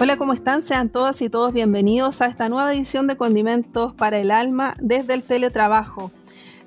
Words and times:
Hola, 0.00 0.16
¿cómo 0.16 0.32
están? 0.32 0.62
Sean 0.62 0.90
todas 0.90 1.20
y 1.22 1.28
todos 1.28 1.52
bienvenidos 1.52 2.22
a 2.22 2.26
esta 2.26 2.48
nueva 2.48 2.72
edición 2.72 3.08
de 3.08 3.16
Condimentos 3.16 3.94
para 3.94 4.20
el 4.20 4.30
Alma 4.30 4.76
desde 4.80 5.14
el 5.14 5.24
teletrabajo, 5.24 6.12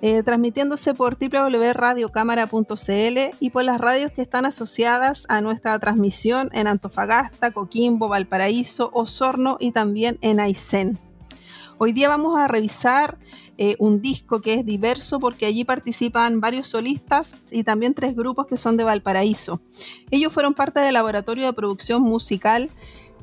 eh, 0.02 0.22
transmitiéndose 0.22 0.94
por 0.94 1.18
www.radiocámara.cl 1.18 3.36
y 3.40 3.50
por 3.52 3.64
las 3.64 3.80
radios 3.80 4.12
que 4.12 4.22
están 4.22 4.46
asociadas 4.46 5.26
a 5.30 5.40
nuestra 5.40 5.80
transmisión 5.80 6.50
en 6.52 6.68
Antofagasta, 6.68 7.52
Coquimbo, 7.52 8.10
Valparaíso, 8.10 8.90
Osorno 8.94 9.56
y 9.62 9.72
también 9.72 10.18
en 10.20 10.42
Aysén. 10.42 11.00
Hoy 11.78 11.94
día 11.94 12.10
vamos 12.10 12.38
a 12.38 12.48
revisar 12.48 13.18
eh, 13.58 13.76
un 13.80 14.02
disco 14.02 14.42
que 14.42 14.54
es 14.54 14.66
diverso 14.66 15.20
porque 15.20 15.48
allí 15.48 15.64
participan 15.64 16.40
varios 16.40 16.68
solistas 16.68 17.36
y 17.50 17.64
también 17.64 17.96
tres 17.96 18.16
grupos 18.16 18.46
que 18.46 18.58
son 18.58 18.78
de 18.78 18.84
Valparaíso. 18.84 19.62
Ellos 20.12 20.32
fueron 20.32 20.54
parte 20.54 20.80
del 20.80 20.94
laboratorio 20.94 21.46
de 21.46 21.54
producción 21.54 22.04
musical 22.04 22.70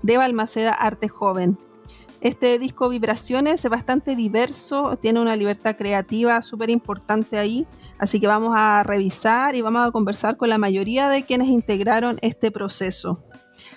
de 0.03 0.17
Balmaceda 0.17 0.73
Arte 0.73 1.09
Joven. 1.09 1.59
Este 2.21 2.59
disco 2.59 2.89
Vibraciones 2.89 3.65
es 3.65 3.71
bastante 3.71 4.17
diverso, 4.17 4.99
tiene 5.01 5.21
una 5.21 5.37
libertad 5.37 5.77
creativa 5.77 6.43
súper 6.43 6.69
importante 6.69 7.39
ahí, 7.39 7.65
así 7.99 8.19
que 8.19 8.27
vamos 8.27 8.55
a 8.57 8.83
revisar 8.83 9.55
y 9.55 9.63
vamos 9.63 9.87
a 9.87 9.93
conversar 9.93 10.37
con 10.37 10.49
la 10.49 10.59
mayoría 10.59 11.09
de 11.09 11.23
quienes 11.23 11.47
integraron 11.47 12.19
este 12.21 12.51
proceso. 12.51 13.23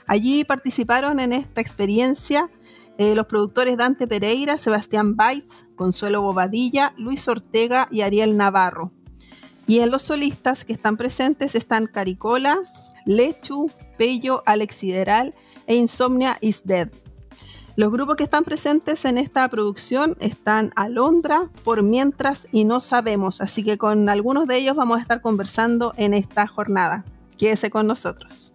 Allí 0.08 0.44
participaron 0.44 1.20
en 1.20 1.34
esta 1.34 1.62
experiencia 1.62 2.50
eh, 2.98 3.16
los 3.16 3.28
productores 3.28 3.78
Dante 3.78 4.08
Pereira, 4.08 4.58
Sebastián 4.58 5.16
Baitz, 5.16 5.66
Consuelo 5.76 6.22
Bobadilla, 6.22 6.94
Luis 6.98 7.28
Ortega 7.28 7.88
y 7.92 8.02
Ariel 8.02 8.38
Navarro. 8.38 8.92
Y 9.68 9.80
en 9.80 9.92
los 9.92 10.02
solistas 10.02 10.66
que 10.66 10.74
están 10.74 10.98
presentes 10.98 11.54
están 11.56 11.86
Caricola, 11.86 12.60
Lechu, 13.06 13.72
Pello, 13.98 14.44
Alex 14.46 14.76
Sideral 14.76 15.36
e 15.68 15.76
Insomnia 15.76 16.38
is 16.42 16.64
Dead. 16.64 16.90
Los 17.76 17.92
grupos 17.92 18.18
que 18.18 18.24
están 18.24 18.44
presentes 18.44 19.06
en 19.06 19.18
esta 19.18 19.48
producción 19.48 20.18
están 20.20 20.72
Alondra, 20.76 21.50
Por 21.64 21.84
Mientras 21.84 22.48
y 22.52 22.66
No 22.66 22.82
Sabemos, 22.82 23.40
así 23.40 23.64
que 23.64 23.78
con 23.78 24.10
algunos 24.10 24.48
de 24.48 24.58
ellos 24.58 24.76
vamos 24.76 24.98
a 24.98 25.02
estar 25.02 25.22
conversando 25.22 25.94
en 25.96 26.14
esta 26.14 26.48
jornada. 26.48 27.06
Quédese 27.38 27.70
con 27.70 27.88
nosotros. 27.88 28.54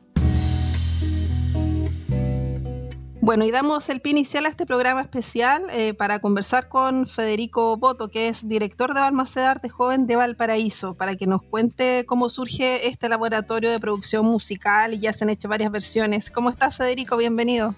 Bueno, 3.26 3.44
y 3.44 3.50
damos 3.50 3.88
el 3.88 4.00
pie 4.00 4.12
inicial 4.12 4.46
a 4.46 4.48
este 4.48 4.66
programa 4.66 5.00
especial 5.00 5.64
eh, 5.72 5.94
para 5.94 6.20
conversar 6.20 6.68
con 6.68 7.08
Federico 7.08 7.76
Boto, 7.76 8.08
que 8.08 8.28
es 8.28 8.46
director 8.46 8.94
de 8.94 9.00
Balmaceda 9.00 9.50
Arte 9.50 9.68
Joven 9.68 10.06
de 10.06 10.14
Valparaíso, 10.14 10.94
para 10.94 11.16
que 11.16 11.26
nos 11.26 11.42
cuente 11.42 12.04
cómo 12.06 12.28
surge 12.28 12.86
este 12.86 13.08
laboratorio 13.08 13.68
de 13.68 13.80
producción 13.80 14.24
musical 14.26 14.94
y 14.94 15.00
ya 15.00 15.12
se 15.12 15.24
han 15.24 15.30
hecho 15.30 15.48
varias 15.48 15.72
versiones. 15.72 16.30
¿Cómo 16.30 16.50
estás, 16.50 16.76
Federico? 16.76 17.16
Bienvenido. 17.16 17.74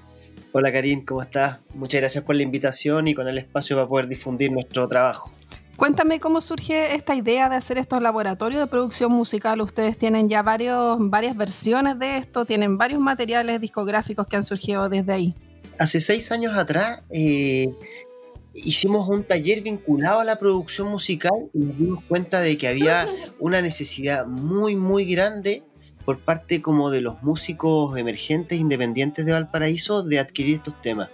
Hola, 0.52 0.70
Karim, 0.70 1.02
¿cómo 1.02 1.22
estás? 1.22 1.60
Muchas 1.72 2.02
gracias 2.02 2.24
por 2.24 2.36
la 2.36 2.42
invitación 2.42 3.08
y 3.08 3.14
con 3.14 3.26
el 3.26 3.38
espacio 3.38 3.74
para 3.74 3.88
poder 3.88 4.06
difundir 4.06 4.52
nuestro 4.52 4.86
trabajo. 4.86 5.30
Cuéntame 5.78 6.18
cómo 6.18 6.40
surge 6.40 6.96
esta 6.96 7.14
idea 7.14 7.48
de 7.48 7.54
hacer 7.54 7.78
estos 7.78 8.02
laboratorios 8.02 8.60
de 8.60 8.66
producción 8.66 9.12
musical. 9.12 9.60
Ustedes 9.60 9.96
tienen 9.96 10.28
ya 10.28 10.42
varios, 10.42 10.98
varias 10.98 11.36
versiones 11.36 11.96
de 12.00 12.16
esto, 12.16 12.44
tienen 12.44 12.76
varios 12.76 13.00
materiales 13.00 13.60
discográficos 13.60 14.26
que 14.26 14.34
han 14.34 14.42
surgido 14.42 14.88
desde 14.88 15.12
ahí. 15.12 15.34
Hace 15.78 16.00
seis 16.00 16.32
años 16.32 16.56
atrás 16.56 17.02
eh, 17.10 17.72
hicimos 18.54 19.08
un 19.08 19.22
taller 19.22 19.62
vinculado 19.62 20.18
a 20.18 20.24
la 20.24 20.36
producción 20.36 20.88
musical 20.88 21.48
y 21.54 21.60
nos 21.60 21.78
dimos 21.78 22.04
cuenta 22.08 22.40
de 22.40 22.58
que 22.58 22.66
había 22.66 23.06
una 23.38 23.62
necesidad 23.62 24.26
muy, 24.26 24.74
muy 24.74 25.04
grande 25.04 25.62
por 26.04 26.18
parte 26.18 26.60
como 26.60 26.90
de 26.90 27.02
los 27.02 27.22
músicos 27.22 27.96
emergentes 27.96 28.58
independientes 28.58 29.24
de 29.24 29.30
Valparaíso 29.30 30.02
de 30.02 30.18
adquirir 30.18 30.56
estos 30.56 30.82
temas. 30.82 31.08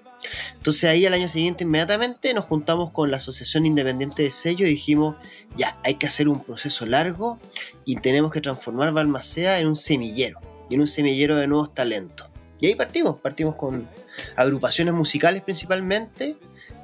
Entonces 0.54 0.84
ahí 0.84 1.06
al 1.06 1.14
año 1.14 1.28
siguiente 1.28 1.64
inmediatamente 1.64 2.32
nos 2.34 2.44
juntamos 2.44 2.90
con 2.90 3.10
la 3.10 3.18
Asociación 3.18 3.66
Independiente 3.66 4.22
de 4.22 4.30
Sello 4.30 4.66
y 4.66 4.70
dijimos, 4.70 5.16
ya, 5.56 5.78
hay 5.84 5.94
que 5.94 6.06
hacer 6.06 6.28
un 6.28 6.42
proceso 6.42 6.86
largo 6.86 7.38
y 7.84 7.96
tenemos 7.96 8.32
que 8.32 8.40
transformar 8.40 8.92
Balmaceda 8.92 9.58
en 9.58 9.68
un 9.68 9.76
semillero, 9.76 10.40
y 10.68 10.74
en 10.74 10.80
un 10.80 10.86
semillero 10.86 11.36
de 11.36 11.46
nuevos 11.46 11.74
talentos. 11.74 12.28
Y 12.60 12.66
ahí 12.66 12.74
partimos, 12.74 13.20
partimos 13.20 13.56
con 13.56 13.88
agrupaciones 14.36 14.94
musicales 14.94 15.42
principalmente, 15.42 16.36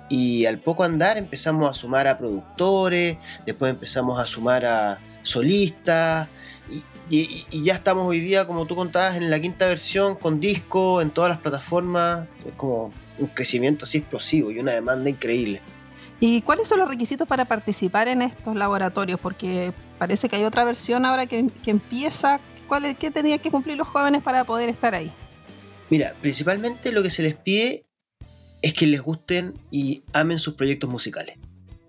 y 0.08 0.44
al 0.46 0.58
poco 0.58 0.82
andar 0.82 1.16
empezamos 1.18 1.70
a 1.70 1.72
sumar 1.72 2.08
a 2.08 2.18
productores, 2.18 3.16
después 3.46 3.70
empezamos 3.70 4.18
a 4.18 4.26
sumar 4.26 4.66
a 4.66 4.98
solistas, 5.22 6.28
y, 7.10 7.64
ya 7.64 7.74
estamos 7.74 8.06
hoy 8.06 8.20
día, 8.20 8.46
como 8.46 8.66
tú 8.66 8.76
contabas, 8.76 9.16
en 9.16 9.30
la 9.30 9.40
quinta 9.40 9.66
versión 9.66 10.14
con 10.14 10.38
disco, 10.38 11.02
en 11.02 11.10
todas 11.10 11.28
las 11.28 11.40
plataformas, 11.40 12.28
como 12.56 12.92
un 13.20 13.28
crecimiento 13.28 13.84
así 13.84 13.98
explosivo 13.98 14.50
y 14.50 14.58
una 14.58 14.72
demanda 14.72 15.08
increíble. 15.08 15.60
¿Y 16.18 16.42
cuáles 16.42 16.68
son 16.68 16.80
los 16.80 16.88
requisitos 16.88 17.26
para 17.26 17.46
participar 17.46 18.08
en 18.08 18.22
estos 18.22 18.54
laboratorios? 18.54 19.18
Porque 19.18 19.72
parece 19.98 20.28
que 20.28 20.36
hay 20.36 20.44
otra 20.44 20.64
versión 20.64 21.04
ahora 21.04 21.26
que, 21.26 21.46
empieza. 21.66 22.40
¿Cuál, 22.68 22.96
¿Qué 22.96 23.10
tendrían 23.10 23.38
que 23.38 23.50
cumplir 23.50 23.76
los 23.78 23.88
jóvenes 23.88 24.22
para 24.22 24.44
poder 24.44 24.68
estar 24.68 24.94
ahí? 24.94 25.10
Mira, 25.88 26.14
principalmente 26.20 26.92
lo 26.92 27.02
que 27.02 27.10
se 27.10 27.22
les 27.22 27.34
pide 27.34 27.86
es 28.62 28.74
que 28.74 28.86
les 28.86 29.00
gusten 29.00 29.54
y 29.70 30.02
amen 30.12 30.38
sus 30.38 30.54
proyectos 30.54 30.90
musicales. 30.90 31.38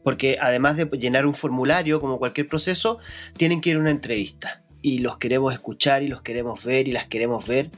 Porque 0.03 0.37
además 0.39 0.77
de 0.77 0.85
llenar 0.97 1.25
un 1.25 1.35
formulario 1.35 1.99
como 1.99 2.17
cualquier 2.17 2.47
proceso, 2.47 2.99
tienen 3.37 3.59
que 3.59 3.71
ir 3.71 3.75
a 3.75 3.79
una 3.79 3.91
entrevista 3.91 4.60
y 4.81 4.99
los 4.99 5.17
queremos 5.17 5.53
escuchar 5.53 6.03
y 6.03 6.07
los 6.07 6.21
queremos 6.21 6.63
ver 6.63 6.87
y 6.87 6.91
las 6.91 7.07
queremos 7.07 7.47
ver. 7.47 7.69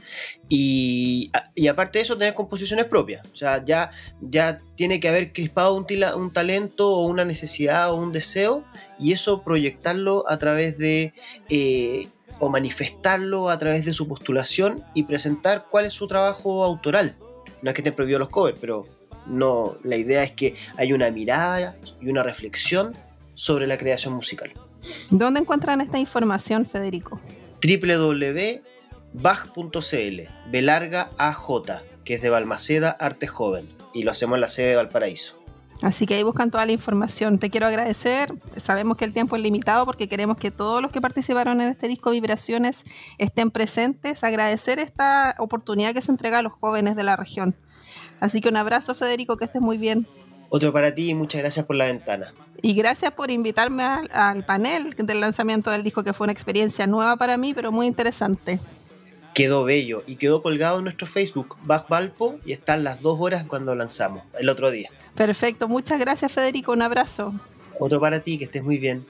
Y, 0.49 1.31
aparte 1.69 1.99
de 1.99 2.03
eso, 2.03 2.17
tener 2.17 2.33
composiciones 2.33 2.85
propias. 2.85 3.25
O 3.33 3.35
sea, 3.35 3.63
ya, 3.65 3.91
ya 4.21 4.59
tiene 4.75 4.99
que 4.99 5.09
haber 5.09 5.33
crispado 5.33 5.75
un, 5.75 5.85
un, 6.15 6.33
talento 6.33 6.95
o 6.95 7.05
una 7.07 7.25
necesidad 7.25 7.91
o 7.91 7.95
un 7.95 8.11
deseo 8.11 8.63
y 8.99 9.11
eso 9.11 9.43
proyectarlo 9.43 10.25
a 10.27 10.37
través 10.37 10.77
de... 10.77 11.13
Eh, 11.49 12.07
o 12.39 12.49
manifestarlo 12.49 13.49
a 13.49 13.59
través 13.59 13.85
de 13.85 13.93
su 13.93 14.07
postulación 14.07 14.83
y 14.95 15.03
presentar 15.03 15.67
cuál 15.69 15.85
es 15.85 15.93
su 15.93 16.07
trabajo 16.07 16.63
autoral. 16.63 17.15
No 17.61 17.69
es 17.69 17.75
que 17.75 17.81
estén 17.81 17.93
prohibidos 17.93 18.21
los 18.21 18.29
covers, 18.29 18.57
pero 18.59 18.87
no, 19.27 19.77
la 19.83 19.95
idea 19.97 20.23
es 20.23 20.31
que 20.31 20.55
haya 20.75 20.95
una 20.95 21.11
mirada 21.11 21.77
y 22.01 22.09
una 22.09 22.23
reflexión 22.23 22.97
sobre 23.35 23.67
la 23.67 23.77
creación 23.77 24.15
musical. 24.15 24.51
¿Dónde 25.09 25.39
encuentran 25.41 25.81
esta 25.81 25.99
información, 25.99 26.65
Federico? 26.65 27.19
www.bach.cl, 27.61 28.61
Belarga 30.51 31.09
AJ, 31.17 31.49
que 32.03 32.15
es 32.15 32.21
de 32.21 32.29
Balmaceda 32.29 32.91
Arte 32.91 33.27
Joven, 33.27 33.69
y 33.93 34.03
lo 34.03 34.11
hacemos 34.11 34.35
en 34.35 34.41
la 34.41 34.49
sede 34.49 34.69
de 34.69 34.75
Valparaíso. 34.75 35.43
Así 35.81 36.05
que 36.05 36.13
ahí 36.15 36.23
buscan 36.23 36.49
toda 36.49 36.65
la 36.65 36.71
información. 36.71 37.39
Te 37.39 37.49
quiero 37.49 37.67
agradecer. 37.67 38.33
Sabemos 38.55 38.95
que 38.95 39.03
el 39.03 39.13
tiempo 39.13 39.35
es 39.35 39.41
limitado 39.41 39.85
porque 39.85 40.07
queremos 40.07 40.37
que 40.37 40.49
todos 40.49 40.81
los 40.81 40.91
que 40.91 41.01
participaron 41.01 41.59
en 41.59 41.69
este 41.69 41.89
disco 41.89 42.11
Vibraciones 42.11 42.85
estén 43.17 43.51
presentes. 43.51 44.23
Agradecer 44.23 44.79
esta 44.79 45.35
oportunidad 45.39 45.93
que 45.93 46.01
se 46.01 46.11
entrega 46.11 46.39
a 46.39 46.41
los 46.41 46.53
jóvenes 46.53 46.95
de 46.95 47.03
la 47.03 47.17
región. 47.17 47.57
Así 48.21 48.39
que 48.39 48.47
un 48.47 48.55
abrazo, 48.55 48.95
Federico, 48.95 49.35
que 49.35 49.43
estés 49.43 49.61
muy 49.61 49.77
bien. 49.77 50.07
Otro 50.49 50.71
para 50.71 50.95
ti 50.95 51.09
y 51.09 51.13
muchas 51.15 51.41
gracias 51.41 51.65
por 51.65 51.75
la 51.75 51.85
ventana. 51.85 52.33
Y 52.65 52.75
gracias 52.75 53.11
por 53.11 53.29
invitarme 53.29 53.83
al, 53.83 54.45
panel 54.45 54.91
del 54.97 55.19
lanzamiento 55.19 55.69
del 55.69 55.83
disco, 55.83 56.01
que 56.01 56.13
fue 56.13 56.23
una 56.23 56.31
experiencia 56.31 56.87
nueva 56.87 57.17
para 57.17 57.35
mí, 57.35 57.53
pero 57.53 57.73
muy 57.73 57.87
interesante. 57.87 58.61
Quedó 59.33 59.65
bello 59.65 60.01
y 60.07 60.15
quedó 60.15 60.41
colgado 60.41 60.77
en 60.77 60.85
nuestro 60.85 61.05
Facebook, 61.05 61.57
Back 61.63 61.89
Valpo, 61.89 62.39
y 62.45 62.53
están 62.53 62.85
las 62.85 63.01
dos 63.01 63.19
horas 63.19 63.43
cuando 63.45 63.75
lanzamos, 63.75 64.23
el 64.39 64.47
otro 64.47 64.71
día. 64.71 64.89
Perfecto, 65.13 65.67
muchas 65.67 65.99
gracias 65.99 66.31
Federico, 66.31 66.71
un 66.71 66.81
abrazo. 66.81 67.33
Otro 67.81 67.99
para 67.99 68.21
ti, 68.21 68.37
que 68.37 68.45
estés 68.45 68.63
muy 68.63 68.77
bien. 68.77 69.05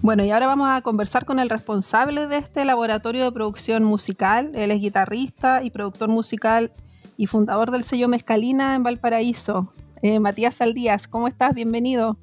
Bueno, 0.00 0.24
y 0.24 0.32
ahora 0.32 0.48
vamos 0.48 0.68
a 0.68 0.80
conversar 0.80 1.24
con 1.24 1.38
el 1.38 1.48
responsable 1.48 2.26
de 2.26 2.38
este 2.38 2.64
laboratorio 2.64 3.22
de 3.22 3.30
producción 3.30 3.84
musical. 3.84 4.50
Él 4.56 4.72
es 4.72 4.80
guitarrista 4.80 5.62
y 5.62 5.70
productor 5.70 6.08
musical 6.08 6.72
y 7.16 7.28
fundador 7.28 7.70
del 7.70 7.84
sello 7.84 8.08
Mezcalina 8.08 8.74
en 8.74 8.82
Valparaíso. 8.82 9.72
Eh, 10.02 10.20
Matías 10.20 10.56
Saldías, 10.56 11.08
¿cómo 11.08 11.28
estás? 11.28 11.54
Bienvenido. 11.54 12.18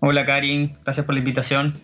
Hola 0.00 0.26
Karin, 0.26 0.76
gracias 0.84 1.06
por 1.06 1.14
la 1.14 1.20
invitación. 1.20 1.74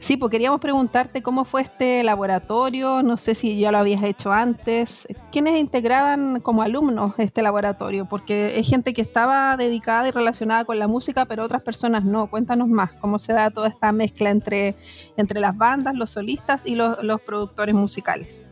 Sí, 0.00 0.16
pues 0.16 0.30
queríamos 0.30 0.62
preguntarte 0.62 1.22
cómo 1.22 1.44
fue 1.44 1.60
este 1.60 2.02
laboratorio, 2.02 3.02
no 3.02 3.18
sé 3.18 3.34
si 3.34 3.58
ya 3.60 3.70
lo 3.70 3.76
habías 3.76 4.02
hecho 4.02 4.32
antes, 4.32 5.06
¿quiénes 5.30 5.60
integraban 5.60 6.40
como 6.40 6.62
alumnos 6.62 7.12
este 7.18 7.42
laboratorio? 7.42 8.06
Porque 8.06 8.58
es 8.58 8.66
gente 8.66 8.94
que 8.94 9.02
estaba 9.02 9.58
dedicada 9.58 10.08
y 10.08 10.10
relacionada 10.10 10.64
con 10.64 10.78
la 10.78 10.88
música, 10.88 11.26
pero 11.26 11.44
otras 11.44 11.60
personas 11.62 12.02
no. 12.04 12.30
Cuéntanos 12.30 12.68
más, 12.68 12.92
cómo 12.94 13.18
se 13.18 13.34
da 13.34 13.50
toda 13.50 13.68
esta 13.68 13.92
mezcla 13.92 14.30
entre, 14.30 14.74
entre 15.18 15.38
las 15.38 15.54
bandas, 15.54 15.94
los 15.94 16.10
solistas 16.10 16.64
y 16.64 16.76
los, 16.76 16.96
productores 17.26 17.74
musicales. 17.74 18.49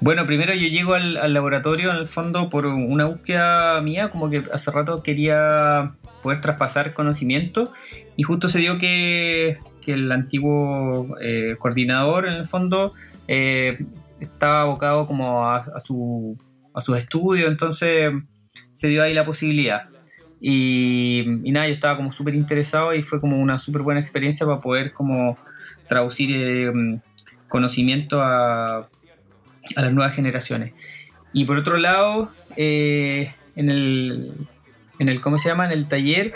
Bueno, 0.00 0.26
primero 0.26 0.54
yo 0.54 0.66
llego 0.68 0.94
al, 0.94 1.32
laboratorio 1.32 1.90
en 1.90 1.96
el 1.96 2.06
fondo 2.06 2.48
por 2.48 2.66
una 2.66 3.06
búsqueda 3.06 3.80
mía, 3.82 4.10
como 4.10 4.30
que 4.30 4.42
hace 4.52 4.70
rato 4.70 5.02
quería 5.02 5.92
poder 6.22 6.40
traspasar 6.40 6.94
conocimiento 6.94 7.72
y 8.16 8.22
justo 8.22 8.48
se 8.48 8.58
dio 8.60 8.78
que 8.78 9.58
que 9.80 9.94
el 9.94 10.12
antiguo 10.12 11.16
eh, 11.20 11.56
coordinador, 11.58 12.26
en 12.26 12.34
el 12.34 12.44
fondo, 12.44 12.92
eh, 13.26 13.78
estaba 14.20 14.62
abocado 14.62 15.06
como 15.06 15.48
a, 15.48 15.80
su, 15.80 16.36
a 16.74 16.80
sus 16.80 16.98
estudios, 16.98 17.48
entonces 17.48 18.12
se 18.72 18.88
dio 18.88 19.02
ahí 19.02 19.14
la 19.14 19.24
posibilidad. 19.24 19.88
Y, 20.40 21.24
nada, 21.44 21.66
yo 21.66 21.74
estaba 21.74 21.96
como 21.96 22.12
súper 22.12 22.34
interesado 22.34 22.94
y 22.94 23.02
fue 23.02 23.20
como 23.20 23.38
una 23.38 23.58
súper 23.58 23.82
buena 23.82 24.00
experiencia 24.00 24.46
para 24.46 24.60
poder 24.60 24.92
como 24.92 25.38
traducir 25.86 26.30
eh, 26.34 26.72
conocimiento 27.48 28.22
a, 28.22 28.86
a, 29.76 29.82
las 29.82 29.92
nuevas 29.92 30.14
generaciones. 30.14 30.72
Y 31.32 31.44
por 31.44 31.56
otro 31.56 31.76
lado, 31.76 32.32
en, 32.56 33.32
el, 33.54 34.32
en 34.98 35.08
el, 35.08 35.20
¿cómo 35.20 35.38
se 35.38 35.48
llama? 35.48 35.66
En 35.66 35.72
el 35.72 35.88
taller 35.88 36.34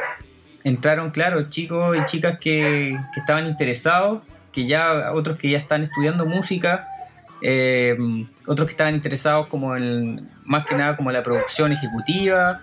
entraron, 0.64 1.10
claro, 1.10 1.48
chicos 1.50 1.96
y 1.96 2.04
chicas 2.06 2.38
que, 2.40 2.98
estaban 3.16 3.46
interesados, 3.46 4.22
que 4.50 4.66
ya, 4.66 5.12
otros 5.12 5.36
que 5.36 5.50
ya 5.50 5.58
están 5.58 5.82
estudiando 5.82 6.26
música, 6.26 6.88
eh, 7.42 7.96
otros 8.46 8.66
que 8.66 8.72
estaban 8.72 8.94
interesados 8.94 9.46
como 9.48 9.76
en, 9.76 10.28
más 10.44 10.64
que 10.66 10.74
nada 10.74 10.96
como 10.96 11.12
la 11.12 11.22
producción 11.22 11.72
ejecutiva, 11.72 12.60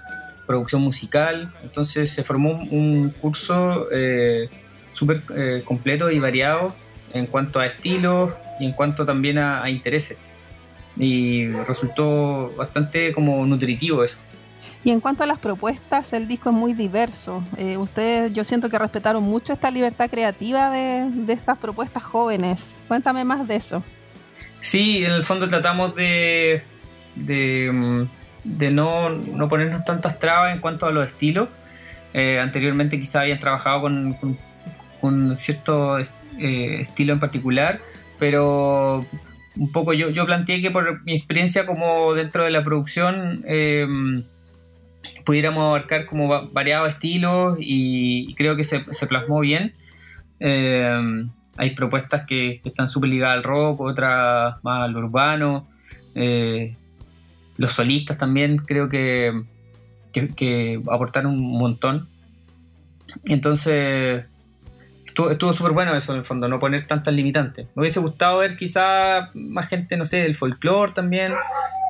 producción 0.47 0.81
musical, 0.81 1.53
entonces 1.63 2.11
se 2.11 2.23
formó 2.23 2.53
un, 2.71 3.11
curso 3.21 3.87
eh, 3.91 4.49
súper 4.91 5.21
eh, 5.35 5.61
completo 5.63 6.09
y 6.09 6.19
variado 6.19 6.75
en 7.13 7.27
cuanto 7.27 7.59
a 7.59 7.67
estilos 7.67 8.33
y 8.59 8.65
en 8.65 8.73
cuanto 8.73 9.05
también 9.05 9.37
a 9.37 9.69
intereses. 9.69 10.17
Y 11.01 11.47
resultó 11.67 12.53
bastante 12.55 13.11
como 13.11 13.43
nutritivo 13.47 14.03
eso. 14.03 14.19
Y 14.83 14.91
en 14.91 14.99
cuanto 14.99 15.23
a 15.23 15.27
las 15.27 15.39
propuestas, 15.39 16.13
el 16.13 16.27
disco 16.27 16.49
es 16.49 16.55
muy 16.55 16.73
diverso. 16.73 17.43
Eh, 17.57 17.77
ustedes, 17.77 18.33
yo 18.33 18.43
siento 18.43 18.69
que 18.69 18.77
respetaron 18.77 19.23
mucho 19.23 19.53
esta 19.53 19.69
libertad 19.69 20.09
creativa 20.09 20.69
de, 20.69 21.07
estas 21.27 21.57
propuestas 21.57 22.03
jóvenes. 22.03 22.75
Cuéntame 22.87 23.23
más 23.23 23.47
de 23.47 23.55
eso. 23.55 23.83
Sí, 24.59 25.03
en 25.03 25.13
el 25.13 25.23
fondo 25.23 25.47
tratamos 25.47 25.95
de, 25.95 26.61
de, 27.15 27.71
mm, 27.71 28.75
no, 28.75 29.49
ponernos 29.49 29.83
tantas 29.83 30.19
trabas 30.19 30.53
en 30.53 30.61
cuanto 30.61 30.85
a 30.85 30.91
los 30.91 31.07
estilos. 31.07 31.49
Eh, 32.13 32.39
anteriormente 32.39 32.99
quizá 32.99 33.21
habían 33.21 33.39
trabajado 33.39 33.81
con, 33.81 34.37
con, 34.99 35.35
cierto 35.35 35.97
eh, 35.97 36.81
estilo 36.81 37.13
en 37.13 37.19
particular, 37.19 37.79
pero 38.19 39.05
un 39.57 39.71
poco 39.71 39.93
yo, 39.93 40.09
yo 40.09 40.25
planteé 40.25 40.61
que 40.61 40.71
por 40.71 41.03
mi 41.03 41.15
experiencia 41.15 41.65
como 41.65 42.13
dentro 42.13 42.43
de 42.43 42.51
la 42.51 42.63
producción 42.63 43.43
pudiéramos 45.25 45.63
abarcar 45.63 46.05
como 46.05 46.49
variados 46.51 46.89
estilos 46.89 47.57
y, 47.59 48.33
creo 48.35 48.55
que 48.55 48.63
se, 48.63 48.79
plasmó 49.07 49.39
bien. 49.39 49.73
Eh, 50.39 50.89
hay 51.57 51.71
propuestas 51.71 52.25
que, 52.25 52.61
están 52.63 52.87
súper 52.87 53.09
ligadas 53.09 53.37
al 53.37 53.43
rock, 53.43 53.81
otras 53.81 54.55
más 54.63 54.83
al 54.83 54.95
urbano. 54.95 55.67
Eh, 56.15 56.75
los 57.57 57.71
solistas 57.71 58.17
también 58.17 58.57
creo 58.57 58.89
que, 58.89 59.43
que, 60.11 60.81
aportaron 60.89 61.33
un 61.33 61.57
montón. 61.57 62.07
Entonces, 63.25 64.25
estuvo, 65.11 65.29
estuvo 65.29 65.53
súper 65.53 65.73
bueno 65.73 65.93
eso 65.93 66.13
en 66.13 66.19
el 66.19 66.25
fondo, 66.25 66.47
no 66.47 66.59
poner 66.59 66.87
tantas 66.87 67.13
limitantes. 67.13 67.67
Me 67.75 67.81
hubiese 67.81 67.99
gustado 67.99 68.39
ver 68.39 68.55
quizá 68.55 69.29
más 69.33 69.67
gente, 69.67 69.97
no 69.97 70.05
sé, 70.05 70.17
del 70.17 70.35
folclore 70.35 70.93
también 70.93 71.33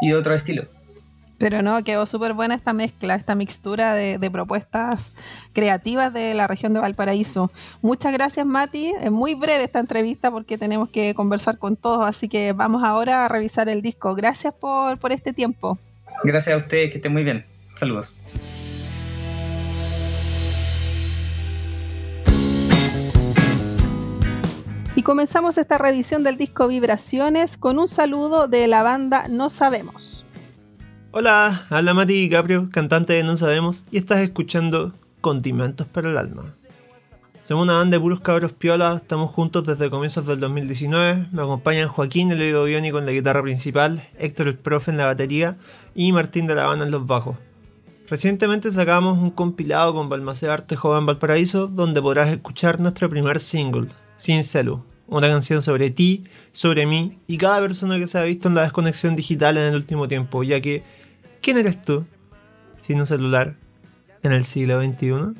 y 0.01 0.09
de 0.09 0.15
otro 0.15 0.33
estilo. 0.33 0.65
Pero 1.37 1.63
no, 1.63 1.83
quedó 1.83 2.05
súper 2.05 2.33
buena 2.33 2.53
esta 2.53 2.71
mezcla, 2.71 3.15
esta 3.15 3.33
mixtura 3.33 3.95
de, 3.95 4.29
propuestas 4.31 5.11
creativas 5.53 6.13
de 6.13 6.35
la 6.35 6.45
región 6.45 6.73
de 6.73 6.79
Valparaíso. 6.79 7.51
Muchas 7.81 8.13
gracias, 8.13 8.45
Mati. 8.45 8.93
Es 9.01 9.11
muy 9.11 9.33
breve 9.33 9.63
esta 9.63 9.79
entrevista 9.79 10.29
porque 10.29 10.59
tenemos 10.59 10.89
que 10.89 11.15
conversar 11.15 11.57
con 11.57 11.77
todos, 11.77 12.05
así 12.05 12.29
que 12.29 12.53
vamos 12.53 12.83
ahora 12.83 13.25
a 13.25 13.27
revisar 13.27 13.69
el 13.69 13.81
disco. 13.81 14.13
Gracias 14.13 14.53
por, 14.53 14.99
por 14.99 15.11
este 15.11 15.33
tiempo. 15.33 15.79
Gracias 16.23 16.55
a 16.55 16.57
ustedes, 16.57 16.91
que 16.91 16.97
estén 16.97 17.13
muy 17.13 17.23
bien. 17.23 17.43
Saludos. 17.75 18.15
Y 25.01 25.03
comenzamos 25.03 25.57
esta 25.57 25.79
revisión 25.79 26.23
del 26.23 26.37
disco 26.37 26.67
Vibraciones 26.67 27.57
con 27.57 27.79
un 27.79 27.87
saludo 27.87 28.47
de 28.47 28.67
la 28.67 28.83
banda 28.83 29.25
No 29.27 29.49
Sabemos. 29.49 30.27
Hola, 31.09 31.65
habla 31.71 31.95
Mati 31.95 32.29
Caprio, 32.29 32.69
cantante 32.71 33.13
de 33.13 33.23
No 33.23 33.35
Sabemos, 33.35 33.87
y 33.89 33.97
estás 33.97 34.19
escuchando 34.19 34.93
Condimentos 35.19 35.87
para 35.87 36.11
el 36.11 36.19
Alma. 36.19 36.53
Somos 37.41 37.63
una 37.63 37.79
banda 37.79 37.97
de 37.97 37.99
puros 37.99 38.19
cabros 38.19 38.51
piolas, 38.51 39.01
estamos 39.01 39.31
juntos 39.31 39.65
desde 39.65 39.89
comienzos 39.89 40.27
del 40.27 40.39
2019. 40.39 41.29
Me 41.31 41.41
acompañan 41.41 41.89
Joaquín, 41.89 42.29
el 42.29 42.39
oído 42.39 42.65
biónico 42.65 42.99
en 42.99 43.07
la 43.07 43.11
guitarra 43.11 43.41
principal, 43.41 44.07
Héctor 44.19 44.49
el 44.49 44.59
profe 44.59 44.91
en 44.91 44.97
la 44.97 45.07
batería 45.07 45.57
y 45.95 46.11
Martín 46.11 46.45
de 46.45 46.53
la 46.53 46.67
banda 46.67 46.85
en 46.85 46.91
los 46.91 47.07
bajos. 47.07 47.37
Recientemente 48.07 48.69
sacamos 48.69 49.17
un 49.17 49.31
compilado 49.31 49.95
con 49.95 50.09
Balmacé 50.09 50.47
Arte 50.47 50.75
Joven 50.75 51.07
Valparaíso, 51.07 51.65
donde 51.65 52.03
podrás 52.03 52.29
escuchar 52.29 52.79
nuestro 52.79 53.09
primer 53.09 53.39
single, 53.39 53.87
Sin 54.15 54.43
Celu, 54.43 54.83
una 55.17 55.29
canción 55.29 55.61
sobre 55.61 55.91
ti, 55.91 56.23
sobre 56.51 56.87
mí 56.87 57.19
y 57.27 57.37
cada 57.37 57.59
persona 57.59 57.99
que 57.99 58.07
se 58.07 58.17
ha 58.17 58.23
visto 58.23 58.47
en 58.47 58.55
la 58.55 58.63
desconexión 58.63 59.15
digital 59.15 59.57
en 59.57 59.65
el 59.65 59.75
último 59.75 60.07
tiempo, 60.07 60.41
ya 60.41 60.59
que 60.59 60.83
¿Quién 61.41 61.57
eres 61.57 61.81
tú 61.81 62.05
sin 62.75 62.99
un 62.99 63.07
celular 63.07 63.55
en 64.21 64.31
el 64.31 64.43
siglo 64.43 64.79
XXI? 64.79 65.33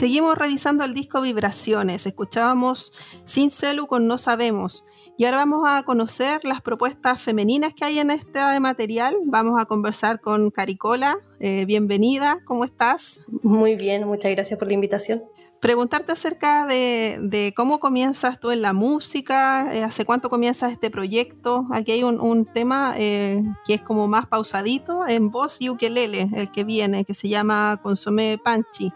Seguimos 0.00 0.38
revisando 0.38 0.82
el 0.82 0.94
disco 0.94 1.20
Vibraciones. 1.20 2.06
Escuchábamos 2.06 2.90
Sin 3.26 3.50
Celu 3.50 3.86
con 3.86 4.06
No 4.06 4.16
Sabemos. 4.16 4.82
Y 5.18 5.26
ahora 5.26 5.36
vamos 5.36 5.68
a 5.68 5.82
conocer 5.82 6.42
las 6.42 6.62
propuestas 6.62 7.20
femeninas 7.20 7.74
que 7.74 7.84
hay 7.84 7.98
en 7.98 8.10
este 8.10 8.40
material. 8.60 9.18
Vamos 9.26 9.60
a 9.60 9.66
conversar 9.66 10.18
con 10.22 10.50
Caricola. 10.50 11.18
Eh, 11.38 11.66
bienvenida, 11.66 12.38
¿cómo 12.46 12.64
estás? 12.64 13.20
Muy 13.42 13.76
bien, 13.76 14.06
muchas 14.06 14.30
gracias 14.30 14.58
por 14.58 14.68
la 14.68 14.72
invitación. 14.74 15.22
Preguntarte 15.60 16.12
acerca 16.12 16.64
de, 16.64 17.18
de 17.20 17.52
cómo 17.54 17.80
comienzas 17.80 18.40
tú 18.40 18.50
en 18.50 18.62
la 18.62 18.72
música, 18.72 19.68
eh, 19.74 19.84
hace 19.84 20.06
cuánto 20.06 20.30
comienzas 20.30 20.72
este 20.72 20.90
proyecto. 20.90 21.66
Aquí 21.70 21.92
hay 21.92 22.02
un, 22.02 22.18
un 22.18 22.46
tema 22.46 22.94
eh, 22.96 23.42
que 23.66 23.74
es 23.74 23.82
como 23.82 24.08
más 24.08 24.26
pausadito, 24.26 25.06
en 25.06 25.30
voz 25.30 25.60
y 25.60 25.68
ukelele, 25.68 26.30
el 26.32 26.50
que 26.50 26.64
viene, 26.64 27.04
que 27.04 27.12
se 27.12 27.28
llama 27.28 27.78
Consomé 27.82 28.38
Panchi. 28.42 28.94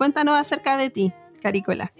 Cuéntanos 0.00 0.40
acerca 0.40 0.78
de 0.78 0.88
ti, 0.88 1.12
Caricola. 1.42 1.92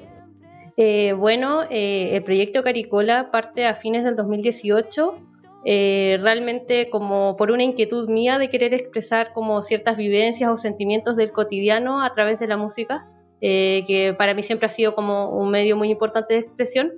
Eh, 0.78 1.12
bueno, 1.12 1.64
eh, 1.69 2.16
el 2.16 2.25
proyecto 2.25 2.62
Caricola 2.62 3.30
parte 3.30 3.66
a 3.66 3.75
fines 3.75 4.04
del 4.04 4.16
2018, 4.16 5.19
eh, 5.66 6.16
realmente 6.23 6.88
como 6.88 7.37
por 7.37 7.50
una 7.50 7.62
inquietud 7.62 8.09
mía 8.09 8.38
de 8.38 8.49
querer 8.49 8.73
expresar 8.73 9.35
como 9.35 9.61
ciertas 9.61 9.99
vivencias 9.99 10.49
o 10.50 10.57
sentimientos 10.57 11.19
del 11.19 11.30
cotidiano 11.30 12.02
a 12.02 12.11
través 12.14 12.40
de 12.40 12.47
la 12.47 12.57
música, 12.57 13.07
eh, 13.42 13.85
que 13.87 14.14
para 14.16 14.33
mí 14.33 14.42
siempre 14.42 14.64
ha 14.64 14.71
sido 14.71 14.95
como 14.95 15.38
un 15.38 15.50
medio 15.50 15.76
muy 15.76 15.90
importante 15.90 16.33
de 16.33 16.40
expresión. 16.40 16.92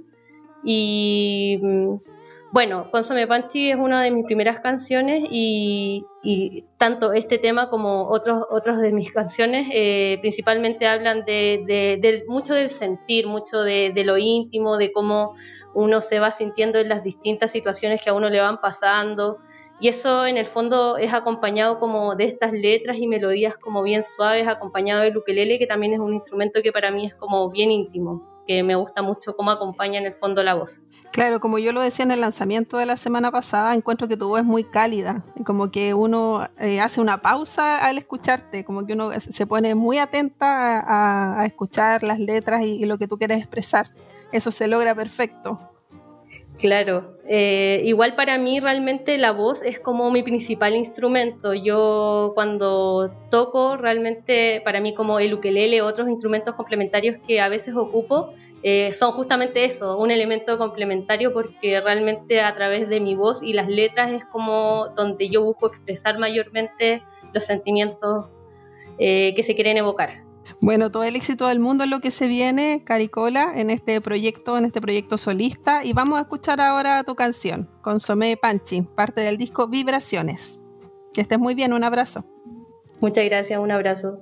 Y 0.62 1.58
mm, 1.60 1.94
bueno, 2.52 2.90
Consome 2.90 3.26
Panchi 3.26 3.70
es 3.70 3.78
una 3.78 4.02
de 4.02 4.10
mis 4.10 4.26
primeras 4.26 4.60
canciones 4.60 5.24
y, 5.30 6.04
tanto 6.76 7.14
este 7.14 7.38
tema 7.38 7.70
como 7.70 8.08
otros, 8.08 8.44
otros 8.50 8.78
de 8.78 8.92
mis 8.92 9.10
canciones 9.12 9.68
eh, 9.72 10.18
principalmente 10.20 10.86
hablan 10.86 11.24
de, 11.24 12.24
mucho 12.28 12.52
del 12.52 12.68
sentir, 12.68 13.26
mucho 13.26 13.62
de, 13.62 13.92
de 13.94 14.04
lo 14.04 14.18
íntimo, 14.18 14.76
de 14.76 14.92
cómo 14.92 15.34
uno 15.74 16.02
se 16.02 16.20
va 16.20 16.30
sintiendo 16.30 16.78
en 16.78 16.90
las 16.90 17.04
distintas 17.04 17.50
situaciones 17.50 18.02
que 18.02 18.10
a 18.10 18.14
uno 18.14 18.28
le 18.28 18.40
van 18.40 18.60
pasando. 18.60 19.38
Y 19.80 19.88
eso 19.88 20.26
en 20.26 20.36
el 20.36 20.46
fondo 20.46 20.98
es 20.98 21.14
acompañado 21.14 21.80
como 21.80 22.14
de 22.16 22.24
estas 22.24 22.52
letras 22.52 22.98
y 22.98 23.06
melodías 23.08 23.56
como 23.56 23.82
bien 23.82 24.04
suaves, 24.04 24.46
acompañado 24.46 25.00
del 25.00 25.16
ukelele, 25.16 25.58
que 25.58 25.66
también 25.66 25.94
es 25.94 26.00
un 26.00 26.12
instrumento 26.12 26.60
que 26.62 26.70
para 26.70 26.90
mí 26.90 27.06
es 27.06 27.14
como 27.14 27.50
bien 27.50 27.70
íntimo, 27.70 28.44
que 28.46 28.62
me 28.62 28.74
gusta 28.74 29.00
mucho 29.00 29.34
cómo 29.34 29.50
acompaña 29.50 29.98
en 29.98 30.06
el 30.06 30.14
fondo 30.14 30.42
la 30.42 30.52
voz. 30.52 30.82
Claro, 31.12 31.40
como 31.40 31.58
yo 31.58 31.72
lo 31.72 31.82
decía 31.82 32.06
en 32.06 32.10
el 32.10 32.22
lanzamiento 32.22 32.78
de 32.78 32.86
la 32.86 32.96
semana 32.96 33.30
pasada, 33.30 33.74
encuentro 33.74 34.08
que 34.08 34.16
tu 34.16 34.28
voz 34.28 34.40
es 34.40 34.46
muy 34.46 34.64
cálida, 34.64 35.22
como 35.44 35.70
que 35.70 35.92
uno 35.92 36.48
eh, 36.58 36.80
hace 36.80 37.02
una 37.02 37.20
pausa 37.20 37.84
al 37.84 37.98
escucharte, 37.98 38.64
como 38.64 38.86
que 38.86 38.94
uno 38.94 39.10
se 39.20 39.46
pone 39.46 39.74
muy 39.74 39.98
atenta 39.98 40.80
a, 40.80 41.40
a 41.40 41.44
escuchar 41.44 42.02
las 42.02 42.18
letras 42.18 42.62
y, 42.62 42.82
y 42.82 42.86
lo 42.86 42.96
que 42.96 43.08
tú 43.08 43.18
quieres 43.18 43.40
expresar. 43.40 43.90
Eso 44.32 44.50
se 44.50 44.66
logra 44.66 44.94
perfecto. 44.94 45.71
Claro, 46.62 47.18
eh, 47.26 47.82
igual 47.86 48.14
para 48.14 48.38
mí 48.38 48.60
realmente 48.60 49.18
la 49.18 49.32
voz 49.32 49.64
es 49.64 49.80
como 49.80 50.12
mi 50.12 50.22
principal 50.22 50.76
instrumento. 50.76 51.54
Yo 51.54 52.30
cuando 52.36 53.12
toco 53.32 53.76
realmente 53.76 54.62
para 54.64 54.80
mí 54.80 54.94
como 54.94 55.18
el 55.18 55.34
ukelele, 55.34 55.82
otros 55.82 56.08
instrumentos 56.08 56.54
complementarios 56.54 57.16
que 57.26 57.40
a 57.40 57.48
veces 57.48 57.74
ocupo, 57.74 58.32
eh, 58.62 58.94
son 58.94 59.10
justamente 59.10 59.64
eso, 59.64 59.98
un 59.98 60.12
elemento 60.12 60.56
complementario 60.56 61.32
porque 61.32 61.80
realmente 61.80 62.40
a 62.40 62.54
través 62.54 62.88
de 62.88 63.00
mi 63.00 63.16
voz 63.16 63.42
y 63.42 63.54
las 63.54 63.68
letras 63.68 64.12
es 64.12 64.24
como 64.26 64.86
donde 64.94 65.28
yo 65.30 65.42
busco 65.42 65.66
expresar 65.66 66.20
mayormente 66.20 67.02
los 67.32 67.42
sentimientos 67.42 68.26
eh, 68.98 69.32
que 69.34 69.42
se 69.42 69.56
quieren 69.56 69.78
evocar. 69.78 70.22
Bueno, 70.60 70.90
todo 70.90 71.04
el 71.04 71.16
éxito 71.16 71.46
del 71.46 71.60
mundo 71.60 71.84
es 71.84 71.90
lo 71.90 72.00
que 72.00 72.10
se 72.10 72.26
viene, 72.26 72.82
Caricola, 72.84 73.52
en 73.54 73.70
este 73.70 74.00
proyecto, 74.00 74.58
en 74.58 74.64
este 74.64 74.80
proyecto 74.80 75.16
solista. 75.16 75.84
Y 75.84 75.92
vamos 75.92 76.18
a 76.18 76.22
escuchar 76.22 76.60
ahora 76.60 77.04
tu 77.04 77.14
canción, 77.14 77.68
Consomé 77.80 78.36
Panchi, 78.36 78.82
parte 78.82 79.20
del 79.20 79.36
disco 79.36 79.68
Vibraciones. 79.68 80.60
Que 81.12 81.20
estés 81.20 81.38
muy 81.38 81.54
bien, 81.54 81.72
un 81.72 81.84
abrazo. 81.84 82.24
Muchas 83.00 83.24
gracias, 83.24 83.60
un 83.60 83.70
abrazo. 83.70 84.18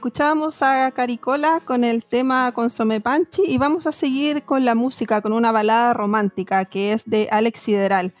Escuchábamos 0.00 0.62
a 0.62 0.90
Caricola 0.92 1.60
con 1.62 1.84
el 1.84 2.06
tema 2.06 2.50
Consome 2.52 3.02
Panchi 3.02 3.42
y 3.46 3.58
vamos 3.58 3.86
a 3.86 3.92
seguir 3.92 4.44
con 4.44 4.64
la 4.64 4.74
música, 4.74 5.20
con 5.20 5.34
una 5.34 5.52
balada 5.52 5.92
romántica 5.92 6.64
que 6.64 6.94
es 6.94 7.04
de 7.04 7.28
Alex 7.30 7.60
Sideral. 7.60 8.14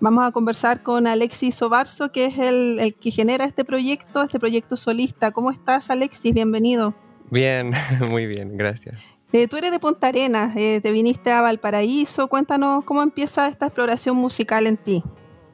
Vamos 0.00 0.26
a 0.26 0.32
conversar 0.32 0.82
con 0.82 1.06
Alexis 1.06 1.56
Sobarzo, 1.56 2.12
que 2.12 2.24
es 2.24 2.38
el, 2.38 2.78
el 2.80 2.94
que 2.94 3.10
genera 3.10 3.44
este 3.44 3.66
proyecto, 3.66 4.22
este 4.22 4.40
proyecto 4.40 4.78
solista. 4.78 5.30
¿Cómo 5.30 5.50
estás, 5.50 5.90
Alexis? 5.90 6.32
Bienvenido. 6.32 6.94
Bien, 7.30 7.72
muy 8.08 8.24
bien, 8.24 8.56
gracias. 8.56 8.98
Eh, 9.34 9.48
tú 9.48 9.58
eres 9.58 9.70
de 9.70 9.80
Punta 9.80 10.06
Arenas, 10.06 10.56
eh, 10.56 10.80
te 10.82 10.90
viniste 10.92 11.30
a 11.30 11.42
Valparaíso. 11.42 12.28
Cuéntanos 12.28 12.84
cómo 12.86 13.02
empieza 13.02 13.48
esta 13.48 13.66
exploración 13.66 14.16
musical 14.16 14.66
en 14.66 14.78
ti. 14.78 15.04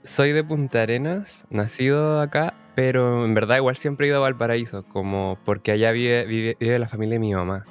Soy 0.05 0.31
de 0.31 0.45
Punta 0.45 0.83
Arenas, 0.83 1.49
nacido 1.51 2.21
acá, 2.21 2.55
pero 2.75 3.25
en 3.25 3.35
verdad 3.35 3.57
igual 3.57 3.77
siempre 3.77 4.07
he 4.07 4.11
ido 4.11 4.19
a 4.19 4.21
Valparaíso, 4.21 4.85
como 4.85 5.39
porque 5.45 5.73
allá 5.73 5.93
vive, 5.93 6.25
vive, 6.27 6.57
vive 6.59 6.79
la 6.79 6.89
familia 6.89 7.15
de 7.15 7.21
mi 7.21 7.35
mamá. 7.35 7.65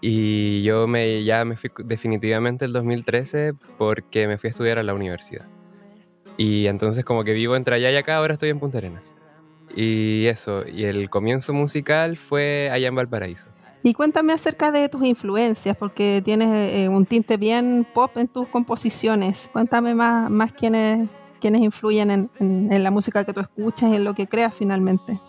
Y 0.00 0.60
yo 0.60 0.86
me, 0.86 1.24
ya 1.24 1.44
me 1.44 1.56
fui 1.56 1.70
definitivamente 1.84 2.64
el 2.64 2.72
2013 2.72 3.54
porque 3.78 4.26
me 4.28 4.36
fui 4.36 4.48
a 4.48 4.50
estudiar 4.50 4.78
a 4.78 4.82
la 4.82 4.92
universidad. 4.92 5.46
Y 6.36 6.66
entonces 6.66 7.04
como 7.04 7.24
que 7.24 7.32
vivo 7.32 7.56
entre 7.56 7.76
allá 7.76 7.90
y 7.90 7.96
acá, 7.96 8.16
ahora 8.16 8.34
estoy 8.34 8.50
en 8.50 8.58
Punta 8.58 8.78
Arenas. 8.78 9.14
Y 9.76 10.26
eso, 10.26 10.62
y 10.66 10.84
el 10.84 11.10
comienzo 11.10 11.52
musical 11.52 12.16
fue 12.16 12.68
allá 12.70 12.88
en 12.88 12.94
Valparaíso. 12.94 13.46
Y 13.82 13.92
cuéntame 13.92 14.32
acerca 14.32 14.72
de 14.72 14.88
tus 14.88 15.04
influencias, 15.04 15.76
porque 15.76 16.22
tienes 16.24 16.72
eh, 16.72 16.88
un 16.88 17.04
tinte 17.04 17.36
bien 17.36 17.86
pop 17.92 18.16
en 18.16 18.28
tus 18.28 18.48
composiciones. 18.48 19.48
Cuéntame 19.52 19.94
más, 19.94 20.30
más 20.30 20.52
quiénes, 20.52 21.08
quiénes 21.44 21.60
influyen 21.62 22.10
en, 22.10 22.30
en- 22.40 22.72
en 22.72 22.82
la 22.82 22.90
música 22.90 23.22
que 23.24 23.34
tú 23.34 23.40
escuchas 23.40 23.90
y 23.92 23.96
en 23.96 24.04
lo 24.04 24.14
que 24.14 24.26
creas 24.26 24.54
finalmente. 24.54 25.20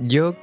Yo, 0.00 0.34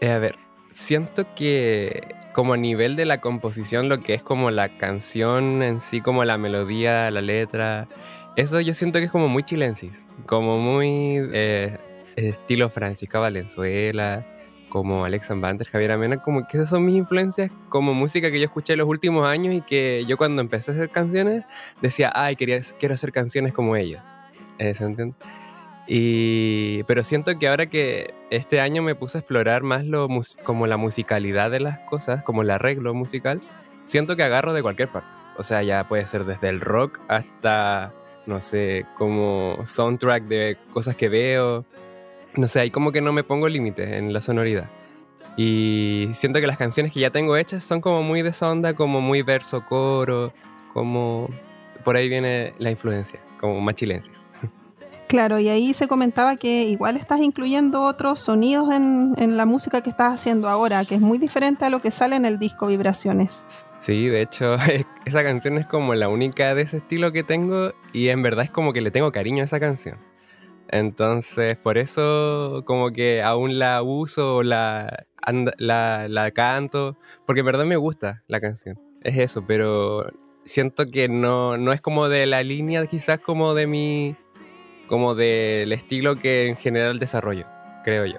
eh, 0.00 0.10
a 0.12 0.18
ver, 0.18 0.36
siento 0.72 1.26
que 1.34 2.14
como 2.32 2.52
a 2.52 2.56
nivel 2.56 2.94
de 2.94 3.06
la 3.06 3.20
composición, 3.20 3.88
lo 3.88 3.98
que 4.00 4.14
es 4.14 4.22
como 4.22 4.52
la 4.52 4.76
canción 4.78 5.62
en 5.64 5.80
sí, 5.80 6.00
como 6.00 6.24
la 6.24 6.38
melodía, 6.38 7.10
la 7.10 7.22
letra, 7.22 7.88
eso 8.36 8.60
yo 8.60 8.72
siento 8.74 8.98
que 9.00 9.06
es 9.06 9.10
como 9.10 9.26
muy 9.28 9.42
chilensis, 9.42 10.08
como 10.26 10.58
muy 10.58 11.18
eh, 11.32 11.76
estilo 12.14 12.68
Francisca 12.70 13.18
Valenzuela, 13.18 14.24
como 14.68 15.04
Alex 15.06 15.28
Banter, 15.40 15.66
Javier 15.66 15.92
Amena, 15.92 16.18
como 16.18 16.46
que 16.46 16.58
esas 16.58 16.68
son 16.70 16.84
mis 16.84 16.96
influencias 16.96 17.50
como 17.70 17.94
música 17.94 18.30
que 18.30 18.38
yo 18.38 18.44
escuché 18.44 18.74
en 18.74 18.80
los 18.80 18.88
últimos 18.88 19.26
años 19.26 19.54
y 19.54 19.62
que 19.62 20.04
yo 20.06 20.16
cuando 20.18 20.42
empecé 20.42 20.70
a 20.70 20.74
hacer 20.74 20.90
canciones 20.90 21.44
decía, 21.80 22.12
ay, 22.14 22.36
quería, 22.36 22.60
quiero 22.78 22.94
hacer 22.94 23.10
canciones 23.12 23.52
como 23.52 23.74
ellos. 23.76 24.02
Eh, 24.58 24.74
¿Se 24.74 24.84
entiende? 24.84 25.14
Y, 25.88 26.82
pero 26.84 27.04
siento 27.04 27.38
que 27.38 27.48
ahora 27.48 27.66
que 27.66 28.12
este 28.30 28.60
año 28.60 28.82
me 28.82 28.94
puse 28.94 29.18
a 29.18 29.20
explorar 29.20 29.62
más 29.62 29.84
lo 29.84 30.08
como 30.42 30.66
la 30.66 30.76
musicalidad 30.76 31.50
de 31.50 31.60
las 31.60 31.78
cosas, 31.80 32.24
como 32.24 32.42
el 32.42 32.50
arreglo 32.50 32.92
musical, 32.92 33.40
siento 33.84 34.16
que 34.16 34.24
agarro 34.24 34.52
de 34.52 34.62
cualquier 34.62 34.88
parte. 34.88 35.08
O 35.38 35.42
sea, 35.42 35.62
ya 35.62 35.86
puede 35.86 36.06
ser 36.06 36.24
desde 36.24 36.48
el 36.48 36.60
rock 36.60 36.98
hasta, 37.08 37.92
no 38.26 38.40
sé, 38.40 38.86
como 38.96 39.58
soundtrack 39.64 40.24
de 40.24 40.58
cosas 40.72 40.96
que 40.96 41.08
veo. 41.08 41.64
No 42.36 42.48
sé, 42.48 42.60
ahí 42.60 42.70
como 42.70 42.90
que 42.90 43.00
no 43.00 43.12
me 43.12 43.22
pongo 43.22 43.48
límites 43.48 43.92
en 43.92 44.12
la 44.12 44.20
sonoridad. 44.20 44.68
Y 45.36 46.08
siento 46.14 46.40
que 46.40 46.46
las 46.46 46.56
canciones 46.56 46.92
que 46.92 47.00
ya 47.00 47.10
tengo 47.10 47.36
hechas 47.36 47.62
son 47.62 47.80
como 47.80 48.02
muy 48.02 48.22
de 48.22 48.30
esa 48.30 48.50
onda, 48.50 48.74
como 48.74 49.00
muy 49.00 49.22
verso, 49.22 49.64
coro, 49.66 50.32
como 50.72 51.28
por 51.84 51.96
ahí 51.96 52.08
viene 52.08 52.54
la 52.58 52.70
influencia, 52.70 53.20
como 53.38 53.60
machilensis. 53.60 54.25
Claro, 55.08 55.38
y 55.38 55.48
ahí 55.48 55.72
se 55.72 55.86
comentaba 55.86 56.36
que 56.36 56.64
igual 56.64 56.96
estás 56.96 57.20
incluyendo 57.20 57.82
otros 57.82 58.20
sonidos 58.20 58.74
en, 58.74 59.14
en 59.18 59.36
la 59.36 59.46
música 59.46 59.80
que 59.80 59.90
estás 59.90 60.14
haciendo 60.14 60.48
ahora, 60.48 60.84
que 60.84 60.96
es 60.96 61.00
muy 61.00 61.18
diferente 61.18 61.64
a 61.64 61.70
lo 61.70 61.80
que 61.80 61.92
sale 61.92 62.16
en 62.16 62.24
el 62.24 62.38
disco 62.38 62.66
Vibraciones. 62.66 63.46
Sí, 63.78 64.08
de 64.08 64.22
hecho, 64.22 64.56
esa 65.04 65.22
canción 65.22 65.58
es 65.58 65.66
como 65.66 65.94
la 65.94 66.08
única 66.08 66.54
de 66.54 66.62
ese 66.62 66.78
estilo 66.78 67.12
que 67.12 67.22
tengo 67.22 67.72
y 67.92 68.08
en 68.08 68.22
verdad 68.22 68.44
es 68.44 68.50
como 68.50 68.72
que 68.72 68.80
le 68.80 68.90
tengo 68.90 69.12
cariño 69.12 69.42
a 69.42 69.44
esa 69.44 69.60
canción. 69.60 69.98
Entonces, 70.68 71.56
por 71.56 71.78
eso 71.78 72.64
como 72.66 72.90
que 72.90 73.22
aún 73.22 73.60
la 73.60 73.82
uso, 73.82 74.42
la, 74.42 75.06
la, 75.58 76.08
la 76.08 76.30
canto, 76.32 76.96
porque 77.24 77.40
en 77.40 77.46
verdad 77.46 77.64
me 77.64 77.76
gusta 77.76 78.24
la 78.26 78.40
canción. 78.40 78.80
Es 79.02 79.16
eso, 79.18 79.46
pero 79.46 80.10
siento 80.44 80.90
que 80.90 81.08
no, 81.08 81.56
no 81.56 81.72
es 81.72 81.80
como 81.80 82.08
de 82.08 82.26
la 82.26 82.42
línea 82.42 82.86
quizás 82.86 83.20
como 83.20 83.54
de 83.54 83.68
mi, 83.68 84.16
como 84.86 85.14
del 85.14 85.72
estilo 85.72 86.16
que 86.16 86.48
en 86.48 86.56
general 86.56 86.98
desarrollo, 86.98 87.46
creo 87.84 88.06
yo. 88.06 88.18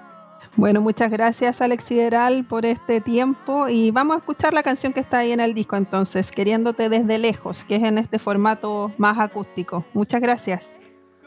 Bueno, 0.56 0.80
muchas 0.80 1.10
gracias 1.10 1.60
Alex 1.60 1.84
Sideral 1.84 2.44
por 2.44 2.66
este 2.66 3.00
tiempo 3.00 3.68
y 3.68 3.92
vamos 3.92 4.16
a 4.16 4.18
escuchar 4.18 4.54
la 4.54 4.62
canción 4.62 4.92
que 4.92 5.00
está 5.00 5.18
ahí 5.18 5.30
en 5.30 5.40
el 5.40 5.54
disco 5.54 5.76
entonces, 5.76 6.32
Queriéndote 6.32 6.88
desde 6.88 7.18
lejos, 7.18 7.64
que 7.64 7.76
es 7.76 7.82
en 7.84 7.98
este 7.98 8.18
formato 8.18 8.92
más 8.98 9.18
acústico. 9.18 9.84
Muchas 9.92 10.20
gracias. 10.20 10.78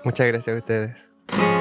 Muchas 0.04 0.27
gracias 0.27 0.56
a 0.56 0.60
ustedes. 0.60 1.61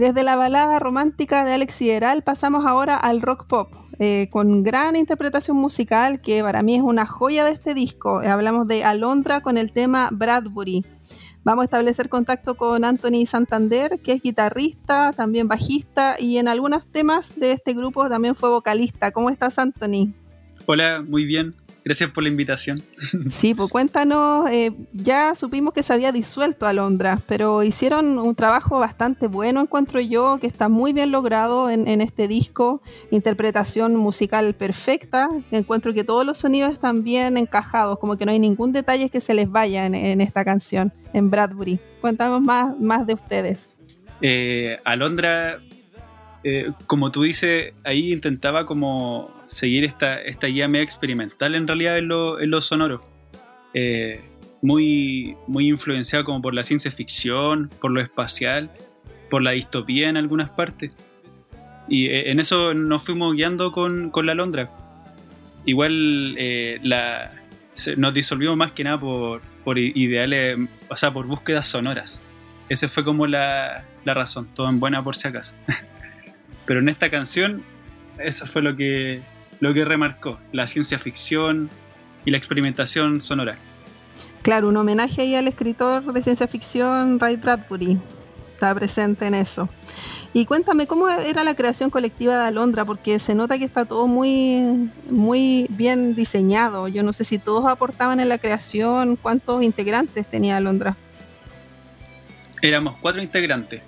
Desde 0.00 0.24
la 0.24 0.34
balada 0.34 0.78
romántica 0.78 1.44
de 1.44 1.52
Alex 1.52 1.74
Sideral 1.74 2.22
pasamos 2.22 2.64
ahora 2.64 2.96
al 2.96 3.20
rock 3.20 3.46
pop, 3.46 3.68
eh, 3.98 4.28
con 4.30 4.62
gran 4.62 4.96
interpretación 4.96 5.58
musical 5.58 6.20
que 6.20 6.42
para 6.42 6.62
mí 6.62 6.74
es 6.74 6.82
una 6.82 7.04
joya 7.04 7.44
de 7.44 7.52
este 7.52 7.74
disco. 7.74 8.20
Hablamos 8.20 8.66
de 8.66 8.82
Alondra 8.82 9.42
con 9.42 9.58
el 9.58 9.72
tema 9.72 10.08
Bradbury. 10.10 10.86
Vamos 11.44 11.62
a 11.62 11.64
establecer 11.66 12.08
contacto 12.08 12.54
con 12.54 12.82
Anthony 12.82 13.26
Santander, 13.26 14.00
que 14.02 14.12
es 14.12 14.22
guitarrista, 14.22 15.12
también 15.14 15.48
bajista 15.48 16.16
y 16.18 16.38
en 16.38 16.48
algunos 16.48 16.86
temas 16.86 17.38
de 17.38 17.52
este 17.52 17.74
grupo 17.74 18.08
también 18.08 18.34
fue 18.34 18.48
vocalista. 18.48 19.10
¿Cómo 19.12 19.28
estás, 19.28 19.58
Anthony? 19.58 20.14
Hola, 20.64 21.04
muy 21.06 21.26
bien. 21.26 21.54
Gracias 21.84 22.10
por 22.10 22.22
la 22.22 22.28
invitación. 22.28 22.82
Sí, 23.30 23.54
pues 23.54 23.70
cuéntanos, 23.70 24.50
eh, 24.50 24.72
ya 24.92 25.34
supimos 25.34 25.72
que 25.72 25.82
se 25.82 25.92
había 25.92 26.12
disuelto 26.12 26.66
Alondra, 26.66 27.18
pero 27.26 27.62
hicieron 27.62 28.18
un 28.18 28.34
trabajo 28.34 28.78
bastante 28.78 29.26
bueno, 29.26 29.62
encuentro 29.62 30.00
yo, 30.00 30.38
que 30.40 30.46
está 30.46 30.68
muy 30.68 30.92
bien 30.92 31.10
logrado 31.10 31.70
en, 31.70 31.88
en 31.88 32.00
este 32.00 32.28
disco, 32.28 32.82
interpretación 33.10 33.96
musical 33.96 34.54
perfecta, 34.54 35.28
encuentro 35.50 35.94
que 35.94 36.04
todos 36.04 36.26
los 36.26 36.38
sonidos 36.38 36.72
están 36.72 37.02
bien 37.02 37.36
encajados, 37.36 37.98
como 37.98 38.16
que 38.16 38.26
no 38.26 38.32
hay 38.32 38.38
ningún 38.38 38.72
detalle 38.72 39.08
que 39.08 39.20
se 39.20 39.34
les 39.34 39.50
vaya 39.50 39.86
en, 39.86 39.94
en 39.94 40.20
esta 40.20 40.44
canción, 40.44 40.92
en 41.12 41.30
Bradbury. 41.30 41.80
Cuéntanos 42.00 42.40
más, 42.40 42.78
más 42.78 43.06
de 43.06 43.14
ustedes. 43.14 43.76
Eh, 44.22 44.78
Alondra, 44.84 45.60
eh, 46.42 46.70
como 46.86 47.10
tú 47.10 47.22
dices, 47.22 47.72
ahí 47.84 48.12
intentaba 48.12 48.64
como 48.66 49.30
seguir 49.46 49.84
esta, 49.84 50.20
esta 50.20 50.46
guía 50.46 50.68
media 50.68 50.84
experimental 50.84 51.54
en 51.54 51.66
realidad 51.66 51.98
en 51.98 52.08
lo, 52.08 52.60
sonoro. 52.60 53.04
Eh, 53.74 54.20
muy, 54.62 55.36
muy 55.46 55.68
influenciado 55.68 56.24
como 56.24 56.42
por 56.42 56.54
la 56.54 56.64
ciencia 56.64 56.90
ficción, 56.90 57.70
por 57.80 57.90
lo 57.90 58.00
espacial, 58.00 58.70
por 59.28 59.42
la 59.42 59.52
distopía 59.52 60.08
en 60.08 60.16
algunas 60.16 60.52
partes. 60.52 60.92
Y 61.88 62.06
eh, 62.06 62.30
en 62.30 62.40
eso 62.40 62.74
nos 62.74 63.04
fuimos 63.04 63.34
guiando 63.34 63.72
con, 63.72 64.10
la 64.22 64.32
Alondra. 64.32 64.70
Igual 65.66 66.36
eh, 66.38 66.78
la, 66.82 67.32
nos 67.96 68.14
disolvimos 68.14 68.56
más 68.56 68.72
que 68.72 68.84
nada 68.84 68.98
por, 68.98 69.42
ideales, 69.78 70.58
o 70.88 70.96
sea, 70.96 71.12
por 71.12 71.26
búsquedas 71.26 71.66
sonoras. 71.66 72.24
Esa 72.68 72.88
fue 72.88 73.04
como 73.04 73.26
la, 73.26 73.84
la 74.04 74.14
razón, 74.14 74.46
todo 74.54 74.68
en 74.68 74.78
buena 74.78 75.02
por 75.02 75.16
si 75.16 75.28
acaso. 75.28 75.56
Pero 76.66 76.80
en 76.80 76.88
esta 76.88 77.10
canción, 77.10 77.62
eso 78.18 78.46
fue 78.46 78.62
lo 78.62 78.76
que, 78.76 79.22
lo 79.60 79.74
que 79.74 79.84
remarcó, 79.84 80.38
la 80.52 80.66
ciencia 80.66 80.98
ficción 80.98 81.70
y 82.24 82.30
la 82.30 82.38
experimentación 82.38 83.20
sonora. 83.20 83.56
Claro, 84.42 84.68
un 84.68 84.76
homenaje 84.76 85.22
ahí 85.22 85.34
al 85.34 85.48
escritor 85.48 86.12
de 86.12 86.22
ciencia 86.22 86.46
ficción 86.46 87.18
Ray 87.18 87.36
Bradbury. 87.36 87.98
Está 88.54 88.74
presente 88.74 89.26
en 89.26 89.34
eso. 89.34 89.68
Y 90.32 90.44
cuéntame, 90.46 90.86
¿cómo 90.86 91.08
era 91.08 91.44
la 91.44 91.54
creación 91.54 91.90
colectiva 91.90 92.36
de 92.36 92.46
Alondra? 92.46 92.84
Porque 92.84 93.18
se 93.18 93.34
nota 93.34 93.58
que 93.58 93.64
está 93.64 93.84
todo 93.84 94.06
muy, 94.06 94.90
muy 95.10 95.66
bien 95.70 96.14
diseñado. 96.14 96.86
Yo 96.86 97.02
no 97.02 97.12
sé 97.12 97.24
si 97.24 97.38
todos 97.38 97.66
aportaban 97.66 98.20
en 98.20 98.28
la 98.28 98.38
creación, 98.38 99.16
cuántos 99.16 99.62
integrantes 99.62 100.26
tenía 100.26 100.56
Alondra. 100.56 100.96
Éramos 102.62 102.96
cuatro 103.00 103.22
integrantes 103.22 103.82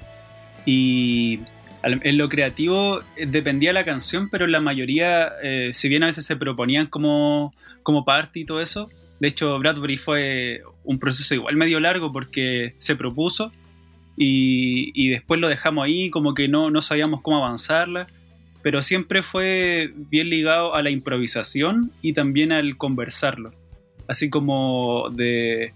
y 0.65 1.41
en 1.83 2.19
lo 2.19 2.29
creativo 2.29 3.01
eh, 3.17 3.27
dependía 3.27 3.73
la 3.73 3.85
canción, 3.85 4.29
pero 4.31 4.47
la 4.47 4.61
mayoría, 4.61 5.33
eh, 5.43 5.71
si 5.73 5.89
bien 5.89 6.03
a 6.03 6.07
veces 6.07 6.25
se 6.25 6.37
proponían 6.37 6.87
como, 6.87 7.55
como 7.83 8.05
parte 8.05 8.41
y 8.41 8.45
todo 8.45 8.61
eso, 8.61 8.89
de 9.21 9.29
hecho 9.29 9.59
Bradbury 9.59 9.97
fue 9.97 10.63
un 10.85 10.99
proceso 10.99 11.35
igual 11.35 11.57
medio 11.57 11.81
largo 11.81 12.13
porque 12.13 12.75
se 12.79 12.97
propuso 12.97 13.53
y, 14.17 14.93
y 14.95 15.09
después 15.09 15.41
lo 15.41 15.49
dejamos 15.49 15.85
ahí, 15.85 16.11
como 16.11 16.35
que 16.35 16.49
no, 16.49 16.71
no 16.71 16.83
sabíamos 16.83 17.21
cómo 17.23 17.39
avanzarla, 17.39 18.07
pero 18.63 18.83
siempre 18.83 19.23
fue 19.23 19.93
bien 19.95 20.31
ligado 20.31 20.75
a 20.75 20.83
la 20.83 20.91
improvisación 20.91 21.93
y 22.01 22.13
también 22.13 22.53
al 22.53 22.77
conversarlo, 22.77 23.53
así 24.07 24.31
como 24.31 25.11
de, 25.11 25.73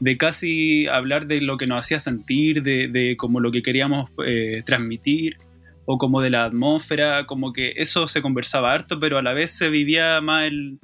de 0.00 0.16
casi 0.18 0.86
hablar 0.86 1.26
de 1.26 1.40
lo 1.40 1.56
que 1.56 1.66
nos 1.66 1.80
hacía 1.80 1.98
sentir, 1.98 2.62
de, 2.62 2.88
de 2.88 3.16
como 3.16 3.40
lo 3.40 3.50
que 3.50 3.62
queríamos 3.62 4.10
eh, 4.26 4.62
transmitir, 4.66 5.38
o 5.86 5.96
como 5.98 6.20
de 6.20 6.30
la 6.30 6.44
atmósfera, 6.44 7.24
como 7.26 7.52
que 7.52 7.72
eso 7.76 8.06
se 8.08 8.20
conversaba 8.20 8.72
harto, 8.72 9.00
pero 9.00 9.16
a 9.18 9.22
la 9.22 9.32
vez 9.32 9.56
se 9.56 9.70
vivía 9.70 10.20
más 10.20 10.46
el- 10.46 10.78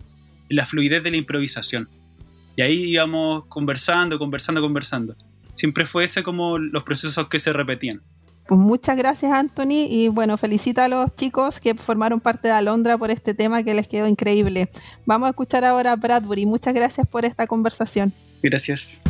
la 0.48 0.64
fluidez 0.64 1.02
de 1.02 1.10
la 1.10 1.16
improvisación. 1.18 1.88
Y 2.56 2.62
ahí 2.62 2.90
íbamos 2.90 3.44
conversando, 3.46 4.18
conversando, 4.18 4.60
conversando. 4.60 5.16
Siempre 5.54 5.86
fue 5.86 6.04
ese 6.04 6.22
como 6.22 6.56
los 6.58 6.82
procesos 6.84 7.26
que 7.28 7.38
se 7.38 7.52
repetían. 7.52 8.00
Pues 8.46 8.60
muchas 8.60 8.96
gracias, 8.96 9.32
Anthony. 9.32 9.86
Y 9.88 10.08
bueno, 10.08 10.36
felicita 10.38 10.84
a 10.84 10.88
los 10.88 11.14
chicos 11.16 11.60
que 11.60 11.74
formaron 11.74 12.20
parte 12.20 12.48
de 12.48 12.54
Alondra 12.54 12.96
por 12.98 13.10
este 13.10 13.34
tema 13.34 13.62
que 13.62 13.74
les 13.74 13.88
quedó 13.88 14.06
increíble. 14.06 14.68
Vamos 15.06 15.26
a 15.26 15.30
escuchar 15.30 15.64
ahora 15.64 15.92
a 15.92 15.96
Bradbury. 15.96 16.46
Muchas 16.46 16.74
gracias 16.74 17.06
por 17.08 17.24
esta 17.24 17.46
conversación. 17.46 18.12
Gracias. 18.42 19.01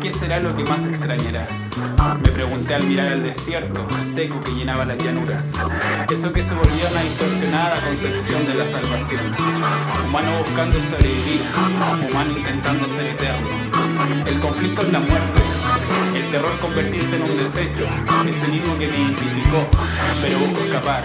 ¿Qué 0.00 0.14
será 0.14 0.40
lo 0.40 0.54
que 0.54 0.64
más 0.64 0.86
extrañarás? 0.86 1.76
Me 2.24 2.30
pregunté 2.30 2.74
al 2.74 2.84
mirar 2.84 3.12
el 3.12 3.22
desierto, 3.22 3.86
seco 4.14 4.40
que 4.42 4.52
llenaba 4.52 4.86
las 4.86 4.96
llanuras. 4.96 5.54
Eso 6.10 6.32
que 6.32 6.42
se 6.42 6.54
volvió 6.54 6.88
una 6.90 7.02
distorsionada 7.02 7.76
concepción 7.82 8.46
de 8.46 8.54
la 8.54 8.64
salvación. 8.64 9.34
Humano 10.06 10.38
buscando 10.38 10.80
sobrevivir, 10.80 11.42
humano 12.08 12.38
intentando 12.38 12.88
ser 12.88 13.08
eterno. 13.08 13.48
El 14.26 14.40
conflicto 14.40 14.80
es 14.80 14.92
la 14.92 15.00
muerte, 15.00 15.42
el 16.14 16.30
terror 16.30 16.58
convertirse 16.60 17.16
en 17.16 17.22
un 17.22 17.36
desecho, 17.36 17.86
ese 18.26 18.48
mismo 18.48 18.78
que 18.78 18.88
me 18.88 19.00
identificó, 19.00 19.68
pero 20.22 20.38
busco 20.38 20.64
escapar, 20.64 21.04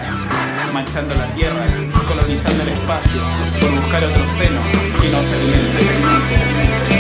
manchando 0.73 1.15
la 1.15 1.27
tierra, 1.33 1.65
colonizando 2.07 2.63
el 2.63 2.69
espacio, 2.69 3.21
por 3.59 3.71
buscar 3.71 4.05
otro 4.05 4.23
seno 4.37 4.61
que 5.01 5.09
no 5.09 5.21
se 5.21 5.35
alimente. 5.35 6.94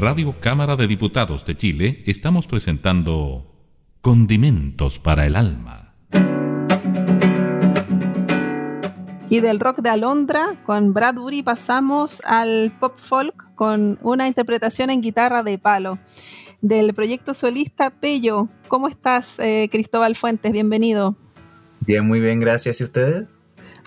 Radio 0.00 0.36
Cámara 0.38 0.76
de 0.76 0.86
Diputados 0.86 1.44
de 1.44 1.56
Chile 1.56 2.04
estamos 2.06 2.46
presentando 2.46 3.52
Condimentos 4.00 5.00
para 5.00 5.26
el 5.26 5.34
Alma. 5.34 5.92
Y 9.28 9.40
del 9.40 9.58
rock 9.58 9.80
de 9.80 9.90
Alondra 9.90 10.54
con 10.64 10.94
Bradbury 10.94 11.42
pasamos 11.42 12.22
al 12.24 12.72
pop 12.78 12.96
folk 12.96 13.52
con 13.56 13.98
una 14.02 14.28
interpretación 14.28 14.90
en 14.90 15.00
guitarra 15.00 15.42
de 15.42 15.58
palo. 15.58 15.98
Del 16.60 16.94
proyecto 16.94 17.34
solista 17.34 17.90
Pello. 17.90 18.46
¿Cómo 18.68 18.86
estás, 18.86 19.40
eh, 19.40 19.68
Cristóbal 19.68 20.14
Fuentes? 20.14 20.52
Bienvenido. 20.52 21.16
Bien, 21.80 22.06
muy 22.06 22.20
bien, 22.20 22.38
gracias. 22.38 22.80
¿Y 22.80 22.84
ustedes? 22.84 23.26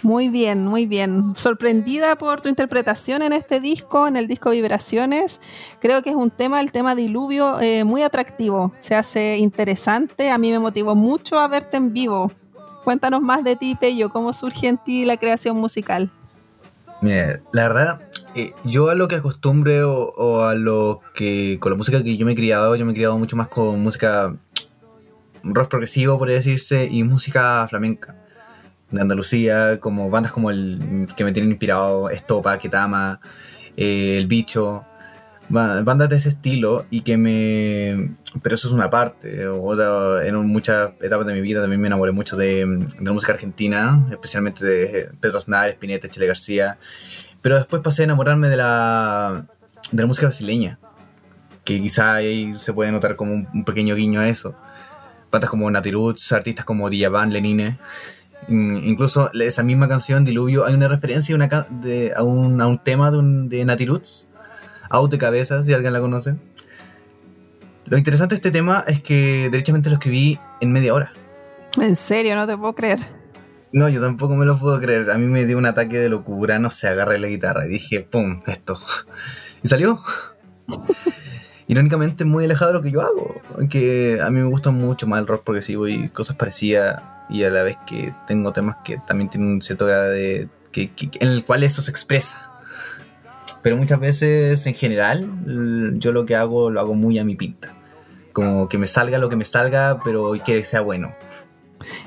Muy 0.04 0.30
bien, 0.30 0.66
muy 0.66 0.88
bien. 0.88 1.34
Sorprendida 1.36 2.16
por 2.16 2.42
tu 2.42 2.50
interpretación 2.50 3.22
en 3.22 3.34
este 3.34 3.60
disco, 3.60 4.08
en 4.08 4.16
el 4.16 4.28
disco 4.28 4.50
Vibraciones. 4.50 5.40
Creo 5.80 6.02
que 6.02 6.10
es 6.10 6.16
un 6.16 6.32
tema, 6.32 6.60
el 6.60 6.72
tema 6.72 6.96
diluvio, 6.96 7.60
eh, 7.60 7.84
muy 7.84 8.02
atractivo. 8.02 8.74
Se 8.80 8.96
hace 8.96 9.38
interesante. 9.38 10.32
A 10.32 10.40
mí 10.40 10.52
me 10.52 10.58
motivó 10.58 10.96
mucho 10.96 11.40
a 11.40 11.48
verte 11.48 11.78
en 11.78 11.94
vivo. 11.94 12.32
Cuéntanos 12.84 13.22
más 13.22 13.44
de 13.44 13.56
ti, 13.56 13.76
Pello. 13.76 14.10
¿Cómo 14.10 14.34
surge 14.34 14.68
en 14.68 14.78
ti 14.80 15.06
la 15.06 15.18
creación 15.18 15.58
musical? 15.58 16.10
Mira, 17.02 17.40
la 17.52 17.68
verdad, 17.68 18.02
eh, 18.36 18.54
yo 18.64 18.90
a 18.90 18.96
lo 18.96 19.08
que 19.08 19.16
acostumbre 19.16 19.84
o, 19.84 20.14
o 20.18 20.42
a 20.42 20.56
lo 20.56 21.02
que 21.14 21.58
con 21.60 21.72
la 21.72 21.78
música 21.78 22.04
que 22.04 22.18
yo 22.18 22.26
me 22.26 22.32
he 22.32 22.36
criado, 22.36 22.76
yo 22.76 22.86
me 22.86 22.92
he 22.92 22.96
criado 22.96 23.18
mucho 23.20 23.36
más 23.36 23.50
con 23.50 23.80
música 23.82 24.36
rock 25.44 25.70
progresivo, 25.70 26.18
podría 26.18 26.38
decirse, 26.38 26.88
y 26.90 27.04
música 27.04 27.68
flamenca 27.70 28.21
de 28.92 29.02
Andalucía, 29.02 29.80
como 29.80 30.10
bandas 30.10 30.32
como 30.32 30.52
el 30.52 31.08
que 31.16 31.24
me 31.24 31.32
tienen 31.32 31.52
inspirado, 31.52 32.10
Estopa, 32.10 32.58
Ketama, 32.58 33.20
eh, 33.78 34.18
El 34.18 34.28
Bicho, 34.28 34.86
ba- 35.50 35.82
bandas 35.82 36.10
de 36.10 36.18
ese 36.18 36.30
estilo 36.30 36.86
y 36.90 37.02
que 37.02 37.18
me... 37.18 38.12
Pero 38.42 38.56
eso 38.56 38.68
es 38.70 38.74
una 38.74 38.90
parte. 38.90 39.48
Otra, 39.48 40.26
en 40.26 40.36
muchas 40.48 40.92
etapas 41.02 41.26
de 41.26 41.34
mi 41.34 41.42
vida 41.42 41.62
también 41.62 41.82
me 41.82 41.88
enamoré 41.88 42.12
mucho 42.12 42.38
de, 42.38 42.88
la 43.00 43.12
música 43.12 43.34
argentina, 43.34 44.08
especialmente 44.12 44.66
de 44.66 45.10
Pedro 45.20 45.38
Aznar, 45.38 45.70
Spinetta, 45.72 46.08
Chile 46.08 46.28
García. 46.28 46.78
Pero 47.42 47.58
después 47.58 47.82
pasé 47.82 48.04
a 48.04 48.06
enamorarme 48.06 48.50
de 48.50 48.58
la, 48.58 49.46
de 49.92 50.02
la 50.02 50.08
música 50.08 50.28
brasileña, 50.28 50.80
que 51.66 51.82
quizá 51.82 52.16
ahí 52.16 52.54
se 52.58 52.72
puede 52.72 52.92
notar 52.92 53.16
como 53.16 53.34
un, 53.34 53.66
pequeño 53.66 53.96
guiño 53.96 54.22
a 54.22 54.30
eso. 54.30 54.56
bandas 55.32 55.50
como 55.50 55.70
Natiroots, 55.70 56.32
artistas 56.32 56.66
como 56.66 56.90
Diaban, 56.90 57.34
Lenine. 57.34 57.78
Mm, 58.48 58.78
Incluso 58.88 59.30
esa 59.34 59.64
misma 59.64 59.88
canción, 59.88 60.26
Diluvio, 60.26 60.66
hay 60.66 60.74
una 60.74 60.88
referencia 60.88 61.34
a, 61.34 61.38
una 61.38 61.50
ca- 61.50 61.68
de- 61.70 62.14
a, 62.16 62.24
un, 62.24 62.62
a 62.62 62.68
un 62.68 62.80
tema 62.84 63.12
de, 63.12 63.18
un, 63.20 63.50
de 63.50 63.62
Out 64.90 65.12
de 65.12 65.18
Cabeza, 65.18 65.64
si 65.64 65.74
alguien 65.74 65.94
la 65.94 66.00
conoce. 66.02 66.36
Lo 67.86 67.98
interesante 67.98 68.36
de 68.36 68.38
este 68.38 68.52
tema 68.52 68.84
es 68.88 69.02
que 69.02 69.50
derechamente 69.52 69.90
lo 69.90 69.96
escribí 69.96 70.40
en 70.60 70.72
media 70.72 70.94
hora. 70.94 71.12
En 71.80 71.96
serio, 71.96 72.36
no 72.36 72.46
te 72.48 72.58
puedo 72.58 72.74
creer. 72.74 73.00
No, 73.74 73.88
yo 73.90 74.02
tampoco 74.02 74.36
me 74.36 74.46
lo 74.46 74.58
puedo 74.58 74.80
creer. 74.82 75.10
A 75.12 75.18
mí 75.18 75.26
me 75.26 75.46
dio 75.46 75.58
un 75.58 75.66
ataque 75.66 75.98
de 75.98 76.10
locura, 76.10 76.60
no 76.60 76.72
sé, 76.72 76.88
agarré 76.90 77.20
la 77.20 77.28
guitarra 77.28 77.66
y 77.66 77.70
dije, 77.70 78.02
¡pum! 78.02 78.42
Esto. 78.48 78.78
Y 79.64 79.68
salió. 79.68 80.02
Irónicamente 81.68 82.26
muy 82.26 82.44
alejado 82.46 82.72
de 82.72 82.78
lo 82.78 82.82
que 82.84 82.92
yo 82.92 83.02
hago. 83.02 83.39
Que 83.70 84.20
a 84.22 84.30
mí 84.30 84.39
me 84.39 84.46
gusta 84.48 84.72
mucho 84.72 85.08
más 85.08 85.22
el 85.22 85.28
rock 85.28 85.44
progresivo 85.44 85.88
y 85.88 86.10
cosas 86.10 86.36
parecidas. 86.36 87.02
Y 87.32 87.44
a 87.44 87.50
la 87.50 87.64
vez 87.64 87.78
que 87.88 88.14
tengo 88.28 88.52
temas 88.52 88.78
que 88.84 88.98
también 89.08 89.30
tienen 89.30 89.50
un 89.50 89.62
cierto 89.62 89.86
grado 89.86 90.10
de... 90.12 90.50
Que, 90.72 90.92
que- 90.92 91.10
en 91.20 91.30
el 91.30 91.44
cual 91.46 91.64
eso 91.64 91.82
se 91.82 91.90
expresa. 91.92 92.50
Pero 93.62 93.78
muchas 93.78 94.00
veces, 94.00 94.66
en 94.68 94.74
general, 94.74 95.30
yo 96.00 96.12
lo 96.12 96.26
que 96.26 96.36
hago 96.36 96.70
lo 96.70 96.80
hago 96.80 96.94
muy 96.96 97.20
a 97.20 97.24
mi 97.24 97.36
pinta. 97.36 97.74
Como 98.34 98.68
que 98.70 98.78
me 98.78 98.88
salga 98.88 99.18
lo 99.18 99.30
que 99.30 99.36
me 99.36 99.46
salga, 99.46 100.00
pero 100.04 100.34
que 100.44 100.66
sea 100.66 100.82
bueno. 100.82 101.14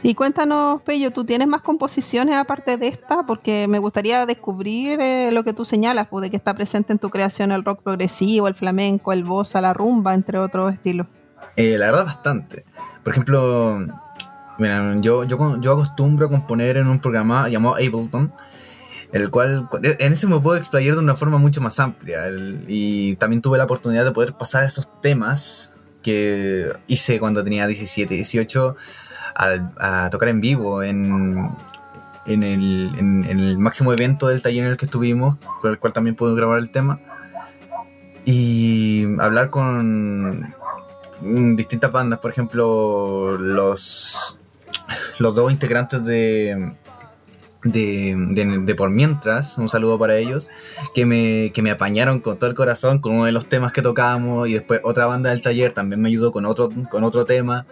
Y 0.02 0.14
cuéntanos, 0.14 0.82
Pello, 0.82 1.10
¿tú 1.10 1.24
tienes 1.24 1.48
más 1.48 1.60
composiciones 1.62 2.36
aparte 2.36 2.76
de 2.76 2.88
esta? 2.88 3.24
Porque 3.26 3.66
me 3.68 3.78
gustaría 3.78 4.24
descubrir 4.24 5.00
eh, 5.00 5.30
lo 5.32 5.42
que 5.44 5.52
tú 5.52 5.64
señalas, 5.64 6.06
pues, 6.08 6.22
de 6.22 6.30
que 6.30 6.36
está 6.36 6.54
presente 6.54 6.92
en 6.92 6.98
tu 6.98 7.10
creación 7.10 7.50
el 7.52 7.64
rock 7.64 7.82
progresivo, 7.82 8.46
el 8.48 8.54
flamenco, 8.54 9.12
el 9.12 9.24
bossa, 9.24 9.60
la 9.60 9.72
rumba, 9.72 10.14
entre 10.14 10.38
otros 10.38 10.72
estilos. 10.72 11.08
Eh, 11.56 11.76
la 11.78 11.86
verdad, 11.86 12.04
bastante. 12.06 12.64
Por 13.02 13.12
ejemplo, 13.12 13.86
mira, 14.58 14.96
yo, 15.00 15.24
yo, 15.24 15.60
yo 15.60 15.72
acostumbro 15.72 16.26
a 16.26 16.30
componer 16.30 16.76
en 16.76 16.86
un 16.88 16.98
programa 17.00 17.48
llamado 17.48 17.74
Ableton, 17.76 18.32
el 19.12 19.30
cual 19.30 19.68
en 19.82 20.12
ese 20.12 20.26
me 20.26 20.38
puedo 20.40 20.56
explayar 20.56 20.94
de 20.94 21.00
una 21.00 21.14
forma 21.16 21.38
mucho 21.38 21.60
más 21.60 21.78
amplia. 21.80 22.22
y 22.66 23.16
también 23.16 23.42
tuve 23.42 23.58
la 23.58 23.64
oportunidad 23.64 24.04
de 24.04 24.10
poder 24.12 24.32
pasar 24.34 24.64
esos 24.64 24.88
temas 25.00 25.74
que 26.02 26.72
hice 26.86 27.18
cuando 27.20 27.42
tenía 27.44 27.66
17, 27.66 28.12
18 28.14 28.76
al- 29.34 29.70
a 29.78 30.08
tocar 30.10 30.28
en 30.28 30.40
vivo 30.40 30.82
en, 30.82 31.48
el, 32.26 32.42
en- 32.98 33.24
en 33.28 33.40
el 33.40 33.58
máximo 33.58 33.92
evento 33.92 34.28
del 34.28 34.42
taller 34.42 34.64
en 34.64 34.70
el 34.72 34.76
que 34.76 34.84
estuvimos, 34.86 35.36
con 35.60 35.70
el 35.70 35.78
cual 35.78 35.92
también 35.92 36.16
puedo 36.16 36.34
grabar 36.34 36.58
el 36.58 36.70
tema. 36.70 36.98
Y 38.26 39.04
hablar 39.20 39.50
con 39.50 40.40
mm, 41.20 41.56
distintas 41.56 41.92
bandas, 41.92 42.18
por 42.20 42.30
ejemplo, 42.30 43.36
los, 43.38 44.38
los 45.18 45.34
dos 45.34 45.50
integrantes 45.52 46.04
de, 46.04 46.72
de, 47.64 48.14
de- 48.64 48.74
Por 48.74 48.90
Mientras, 48.90 49.56
un 49.58 49.68
saludo 49.68 49.98
para 49.98 50.16
ellos, 50.16 50.50
que 50.94 51.06
me, 51.06 51.50
que 51.52 51.62
me 51.62 51.70
apañaron 51.70 52.20
con 52.20 52.38
todo 52.38 52.50
el 52.50 52.56
corazón 52.56 52.98
con 53.00 53.14
uno 53.14 53.24
de 53.24 53.32
los 53.32 53.46
temas 53.46 53.72
que 53.72 53.82
tocábamos 53.82 54.48
y 54.48 54.54
después 54.54 54.80
otra 54.84 55.06
banda 55.06 55.30
del 55.30 55.42
taller 55.42 55.72
también 55.72 56.00
me 56.02 56.08
ayudó 56.08 56.32
con 56.32 56.44
otro, 56.46 56.68
con 56.90 57.04
otro 57.04 57.24
tema. 57.24 57.66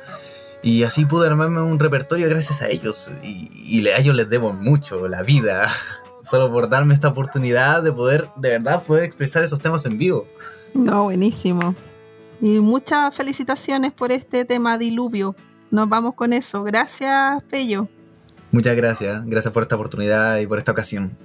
Y 0.64 0.84
así 0.84 1.04
pude 1.04 1.26
armarme 1.26 1.60
un 1.60 1.78
repertorio 1.80 2.28
gracias 2.28 2.62
a 2.62 2.68
ellos. 2.68 3.10
Y, 3.22 3.50
y 3.80 3.88
a 3.88 3.98
ellos 3.98 4.14
les 4.14 4.28
debo 4.28 4.52
mucho, 4.52 5.08
la 5.08 5.22
vida. 5.22 5.68
Solo 6.24 6.52
por 6.52 6.68
darme 6.68 6.94
esta 6.94 7.08
oportunidad 7.08 7.82
de 7.82 7.92
poder, 7.92 8.28
de 8.36 8.50
verdad, 8.50 8.82
poder 8.84 9.02
expresar 9.04 9.42
esos 9.42 9.58
temas 9.60 9.84
en 9.86 9.98
vivo. 9.98 10.26
No, 10.72 11.02
buenísimo. 11.04 11.74
Y 12.40 12.60
muchas 12.60 13.14
felicitaciones 13.14 13.92
por 13.92 14.12
este 14.12 14.44
tema 14.44 14.78
diluvio. 14.78 15.34
Nos 15.72 15.88
vamos 15.88 16.14
con 16.14 16.34
eso. 16.34 16.62
Gracias, 16.62 17.42
Pello. 17.44 17.88
Muchas 18.52 18.76
gracias, 18.76 19.24
gracias 19.24 19.52
por 19.54 19.62
esta 19.62 19.76
oportunidad 19.76 20.38
y 20.38 20.46
por 20.46 20.58
esta 20.58 20.72
ocasión. 20.72 21.16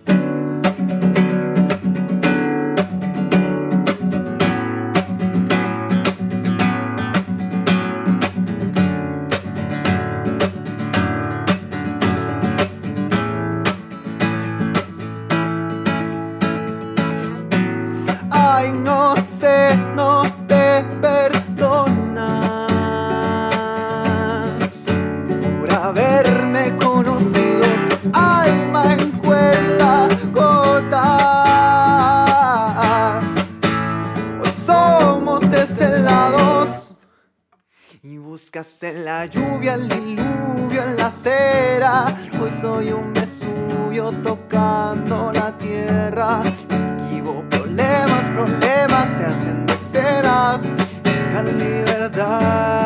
En 38.83 39.05
la 39.05 39.25
lluvia 39.25 39.73
el 39.73 39.87
diluvio 39.87 40.83
en 40.83 40.97
la 40.97 41.07
acera. 41.07 42.05
Hoy 42.39 42.51
soy 42.51 42.91
un 42.91 43.13
Vesubio 43.13 44.11
tocando 44.21 45.31
la 45.33 45.57
tierra. 45.57 46.43
Esquivo 46.69 47.43
problemas, 47.49 48.29
problemas 48.29 49.09
se 49.09 49.23
hacen 49.23 49.65
de 49.65 49.77
ceras. 49.77 50.71
Buscan 51.03 51.57
libertad. 51.57 52.76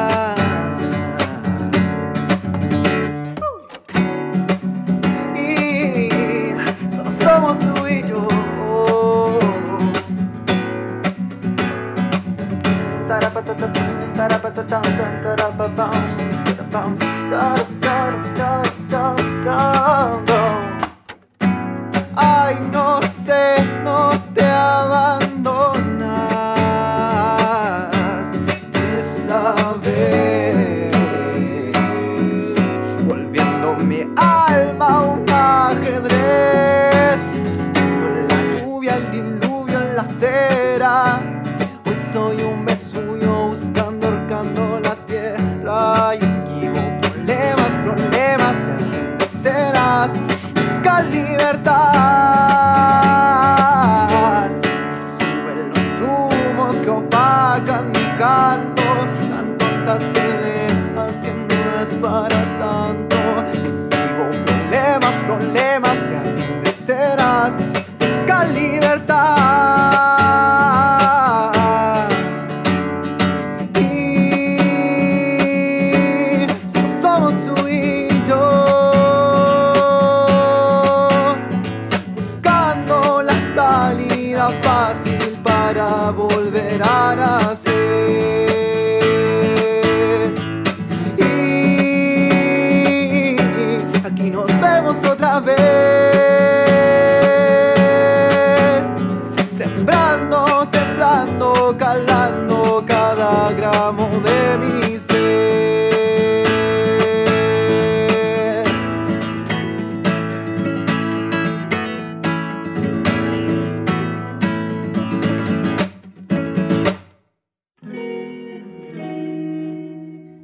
go. 19.43 20.40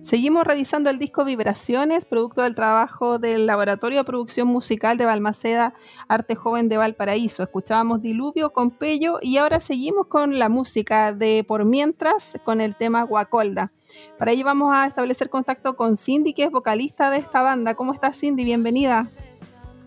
Seguimos 0.07 0.47
revisando 0.47 0.89
el 0.89 0.99
disco 0.99 1.25
Vibraciones, 1.25 2.05
producto 2.05 2.43
del 2.43 2.55
trabajo 2.55 3.19
del 3.19 3.45
Laboratorio 3.45 3.97
de 3.97 4.03
Producción 4.05 4.47
Musical 4.47 4.97
de 4.97 5.03
Balmaceda 5.03 5.73
Arte 6.07 6.33
Joven 6.33 6.69
de 6.69 6.77
Valparaíso. 6.77 7.43
Escuchábamos 7.43 8.01
Diluvio 8.01 8.53
con 8.53 8.71
Pello 8.71 9.19
y 9.21 9.35
ahora 9.35 9.59
seguimos 9.59 10.07
con 10.07 10.39
la 10.39 10.47
música 10.47 11.11
de 11.11 11.43
Por 11.45 11.65
Mientras 11.65 12.37
con 12.45 12.61
el 12.61 12.77
tema 12.77 13.03
Guacolda. 13.03 13.73
Para 14.17 14.31
ello 14.31 14.45
vamos 14.45 14.73
a 14.73 14.87
establecer 14.87 15.29
contacto 15.29 15.75
con 15.75 15.97
Cindy, 15.97 16.33
que 16.33 16.45
es 16.45 16.51
vocalista 16.51 17.09
de 17.09 17.17
esta 17.17 17.41
banda. 17.41 17.75
¿Cómo 17.75 17.91
estás, 17.91 18.17
Cindy? 18.17 18.45
Bienvenida. 18.45 19.09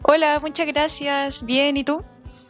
Hola, 0.02 0.38
muchas 0.42 0.66
gracias. 0.66 1.46
Bien, 1.46 1.78
¿y 1.78 1.84
tú? 1.84 2.04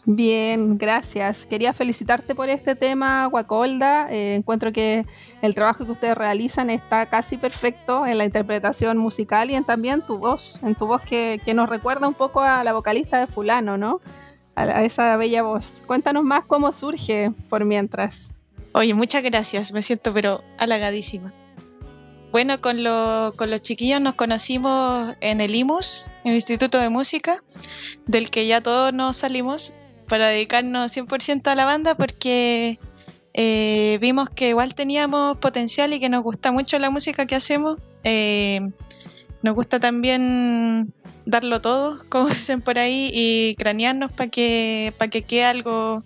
Bien, 0.07 0.79
gracias. 0.79 1.47
Quería 1.47 1.73
felicitarte 1.73 2.35
por 2.35 2.49
este 2.49 2.75
tema, 2.75 3.27
Guacolda. 3.27 4.11
Eh, 4.11 4.35
encuentro 4.35 4.73
que 4.73 5.07
el 5.43 5.55
trabajo 5.55 5.85
que 5.85 5.93
ustedes 5.93 6.17
realizan 6.17 6.71
está 6.71 7.07
casi 7.07 7.37
perfecto 7.37 8.07
en 8.07 8.19
la 8.19 8.25
interpretación 8.25 8.99
musical 8.99 9.51
y 9.51 9.55
en 9.55 9.65
también 9.65 10.03
tu 10.03 10.19
voz, 10.19 10.59
en 10.63 10.75
tu 10.75 10.87
voz 10.87 11.03
que, 11.03 11.41
que 11.45 11.55
nos 11.55 11.69
recuerda 11.69 12.09
un 12.09 12.15
poco 12.15 12.41
a 12.41 12.65
la 12.65 12.73
vocalista 12.73 13.19
de 13.21 13.27
Fulano, 13.27 13.77
¿no? 13.77 14.01
A, 14.57 14.63
a 14.63 14.85
esa 14.85 15.17
bella 15.17 15.43
voz. 15.43 15.83
Cuéntanos 15.87 16.25
más 16.25 16.45
cómo 16.45 16.73
surge 16.73 17.33
por 17.49 17.65
mientras. 17.65 18.33
Oye, 18.73 18.95
muchas 18.95 19.23
gracias. 19.23 19.73
Me 19.73 19.83
siento 19.83 20.13
pero 20.13 20.43
halagadísima. 20.59 21.33
Bueno, 22.33 22.61
con, 22.61 22.85
lo- 22.85 23.33
con 23.37 23.51
los 23.51 23.61
chiquillos 23.61 24.01
nos 24.01 24.15
conocimos 24.15 25.15
en 25.21 25.41
el 25.41 25.55
IMUS, 25.55 26.11
el 26.25 26.35
Instituto 26.35 26.79
de 26.79 26.89
Música, 26.89 27.43
del 28.07 28.31
que 28.31 28.47
ya 28.47 28.61
todos 28.61 28.93
nos 28.93 29.17
salimos 29.17 29.75
para 30.09 30.29
dedicarnos 30.29 30.93
100% 30.97 31.49
a 31.49 31.55
la 31.57 31.65
banda 31.65 31.97
porque 31.97 32.79
eh, 33.35 33.99
vimos 34.01 34.31
que 34.31 34.51
igual 34.51 34.75
teníamos 34.75 35.39
potencial 35.39 35.93
y 35.93 35.99
que 36.01 36.09
nos 36.09 36.23
gusta 36.23 36.53
mucho 36.53 36.79
la 36.79 36.91
música 36.91 37.27
que 37.27 37.35
hacemos. 37.35 37.79
Eh, 38.05 38.61
nos 39.43 39.55
gusta 39.57 39.81
también 39.81 40.93
darlo 41.27 41.61
todo, 41.61 41.99
como 42.09 42.29
dicen 42.29 42.61
por 42.63 42.79
ahí, 42.79 43.11
y 43.13 43.57
cranearnos 43.57 44.13
para 44.13 44.31
que, 44.31 44.95
para 44.99 45.11
que 45.11 45.23
quede 45.23 45.45
algo 45.47 46.05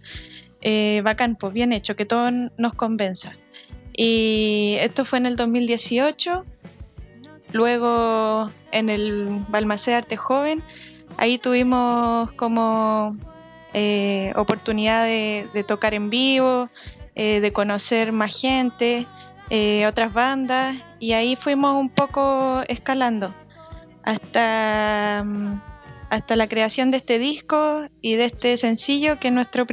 eh, 0.62 1.02
bacán, 1.04 1.36
pues 1.36 1.52
bien 1.52 1.74
hecho, 1.74 1.96
que 1.96 2.06
todo 2.06 2.30
nos 2.30 2.72
convenza. 2.74 3.36
Y 3.96 4.76
esto 4.80 5.04
fue 5.04 5.18
en 5.18 5.26
el 5.26 5.36
2018. 5.36 6.44
Luego 7.52 8.50
en 8.72 8.90
el 8.90 9.44
Balmaceda 9.48 9.98
Arte 9.98 10.16
Joven, 10.16 10.62
ahí 11.16 11.38
tuvimos 11.38 12.32
como 12.32 13.16
eh, 13.72 14.32
oportunidad 14.34 15.04
de, 15.04 15.64
tocar 15.66 15.94
en 15.94 16.10
vivo, 16.10 16.68
eh, 17.14 17.38
de 17.38 17.52
conocer 17.52 18.10
más 18.10 18.40
gente, 18.40 19.06
eh, 19.50 19.86
otras 19.86 20.12
bandas, 20.12 20.76
y 20.98 21.12
ahí 21.12 21.36
fuimos 21.36 21.74
un 21.74 21.90
poco 21.90 22.62
escalando 22.66 23.32
hasta, 24.02 25.24
hasta 26.10 26.34
la 26.34 26.48
creación 26.48 26.90
de 26.90 26.96
este 26.96 27.20
disco 27.20 27.86
y 28.00 28.16
de 28.16 28.24
este 28.24 28.56
sencillo 28.56 29.20
que 29.20 29.28
es 29.28 29.34
nuestro 29.34 29.64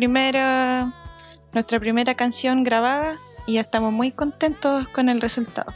nuestra 1.53 1.79
primera 1.79 2.15
canción 2.15 2.63
grabada 2.63 3.19
y 3.45 3.53
ya 3.53 3.61
estamos 3.61 3.91
muy 3.91 4.11
contentos 4.11 4.87
con 4.89 5.09
el 5.09 5.21
resultado. 5.21 5.73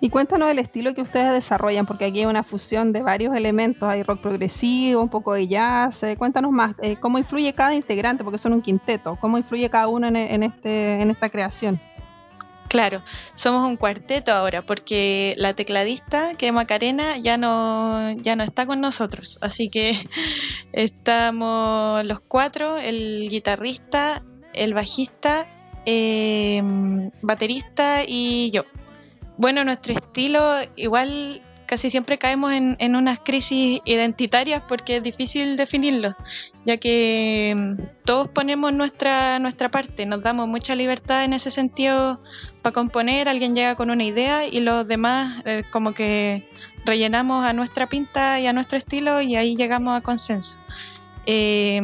Y 0.00 0.10
cuéntanos 0.10 0.50
el 0.50 0.58
estilo 0.58 0.94
que 0.94 1.00
ustedes 1.00 1.32
desarrollan, 1.32 1.86
porque 1.86 2.04
aquí 2.04 2.20
hay 2.20 2.26
una 2.26 2.42
fusión 2.42 2.92
de 2.92 3.02
varios 3.02 3.34
elementos, 3.34 3.88
hay 3.88 4.02
rock 4.02 4.20
progresivo, 4.20 5.02
un 5.02 5.08
poco 5.08 5.32
de 5.34 5.48
jazz. 5.48 6.02
eh, 6.02 6.16
cuéntanos 6.16 6.52
más, 6.52 6.74
eh, 6.82 6.96
cómo 6.96 7.18
influye 7.18 7.52
cada 7.54 7.74
integrante, 7.74 8.22
porque 8.22 8.38
son 8.38 8.52
un 8.52 8.62
quinteto, 8.62 9.16
cómo 9.20 9.38
influye 9.38 9.70
cada 9.70 9.88
uno 9.88 10.06
en, 10.06 10.16
en 10.16 10.42
este, 10.42 11.00
en 11.00 11.10
esta 11.10 11.30
creación. 11.30 11.80
Claro, 12.68 13.02
somos 13.34 13.64
un 13.64 13.76
cuarteto 13.76 14.32
ahora 14.32 14.62
porque 14.62 15.34
la 15.38 15.54
tecladista, 15.54 16.34
que 16.34 16.48
es 16.48 16.52
Macarena, 16.52 17.16
ya 17.16 17.38
no, 17.38 18.12
ya 18.16 18.34
no 18.34 18.42
está 18.42 18.66
con 18.66 18.80
nosotros. 18.80 19.38
Así 19.40 19.68
que 19.70 19.96
estamos 20.72 22.04
los 22.04 22.20
cuatro, 22.20 22.76
el 22.76 23.28
guitarrista, 23.28 24.22
el 24.52 24.74
bajista, 24.74 25.46
eh, 25.86 26.62
baterista 27.22 28.02
y 28.06 28.50
yo. 28.50 28.64
Bueno, 29.38 29.64
nuestro 29.64 29.94
estilo 29.94 30.56
igual 30.76 31.42
casi 31.66 31.90
siempre 31.90 32.18
caemos 32.18 32.52
en, 32.52 32.76
en 32.78 32.96
unas 32.96 33.18
crisis 33.20 33.80
identitarias 33.84 34.62
porque 34.66 34.96
es 34.96 35.02
difícil 35.02 35.56
definirlo, 35.56 36.16
ya 36.64 36.76
que 36.78 37.54
mm, 37.56 38.04
todos 38.04 38.28
ponemos 38.28 38.72
nuestra, 38.72 39.38
nuestra 39.38 39.70
parte, 39.70 40.06
nos 40.06 40.22
damos 40.22 40.48
mucha 40.48 40.74
libertad 40.74 41.24
en 41.24 41.32
ese 41.32 41.50
sentido 41.50 42.20
para 42.62 42.72
componer, 42.72 43.28
alguien 43.28 43.54
llega 43.54 43.74
con 43.74 43.90
una 43.90 44.04
idea 44.04 44.46
y 44.46 44.60
los 44.60 44.86
demás 44.86 45.42
eh, 45.44 45.64
como 45.70 45.92
que 45.92 46.48
rellenamos 46.84 47.44
a 47.44 47.52
nuestra 47.52 47.88
pinta 47.88 48.40
y 48.40 48.46
a 48.46 48.52
nuestro 48.52 48.78
estilo 48.78 49.20
y 49.20 49.36
ahí 49.36 49.56
llegamos 49.56 49.96
a 49.96 50.00
consenso. 50.00 50.58
Eh, 51.26 51.82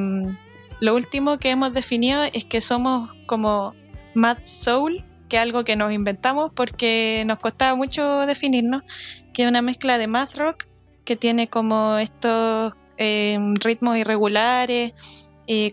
lo 0.81 0.95
último 0.95 1.39
que 1.39 1.51
hemos 1.51 1.73
definido 1.73 2.23
es 2.33 2.45
que 2.45 2.61
somos 2.61 3.11
como 3.27 3.75
Mad 4.15 4.39
Soul, 4.45 5.05
que 5.29 5.37
es 5.37 5.43
algo 5.43 5.65
que 5.65 5.77
nos 5.77 5.93
inventamos 5.93 6.53
porque 6.55 7.25
nos 7.27 7.39
costaba 7.39 7.75
mucho 7.75 8.27
definirnos, 8.27 8.83
que 9.33 9.43
es 9.43 9.49
una 9.49 9.63
mezcla 9.63 9.99
de 9.99 10.07
math 10.07 10.37
rock 10.37 10.67
que 11.05 11.17
tiene 11.17 11.49
como 11.49 11.97
estos 11.97 12.75
eh, 12.99 13.39
ritmos 13.61 13.97
irregulares, 13.97 14.93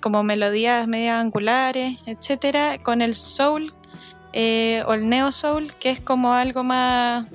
como 0.01 0.23
melodías 0.23 0.87
medio 0.87 1.13
angulares, 1.13 1.97
etcétera, 2.05 2.79
con 2.83 3.01
el 3.01 3.13
soul 3.13 3.73
eh, 4.33 4.83
o 4.87 4.93
el 4.93 5.07
neo 5.07 5.31
soul, 5.31 5.73
que 5.75 5.89
es 5.89 6.01
como 6.01 6.33
algo 6.33 6.63
más, 6.63 7.25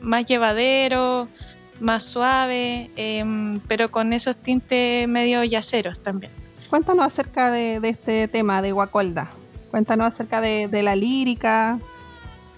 más 0.00 0.26
llevadero, 0.26 1.28
más 1.80 2.04
suave, 2.04 2.90
em, 2.96 3.60
pero 3.60 3.90
con 3.90 4.12
esos 4.12 4.36
tintes 4.36 5.08
medio 5.08 5.42
yaceros 5.44 6.02
también. 6.02 6.32
Cuéntanos 6.70 7.06
acerca 7.06 7.50
de, 7.50 7.80
de 7.80 7.88
este 7.88 8.28
tema 8.28 8.62
de 8.62 8.72
Guacolda. 8.72 9.30
Cuéntanos 9.74 10.14
acerca 10.14 10.40
de, 10.40 10.82
la 10.84 10.94
lírica. 10.94 11.80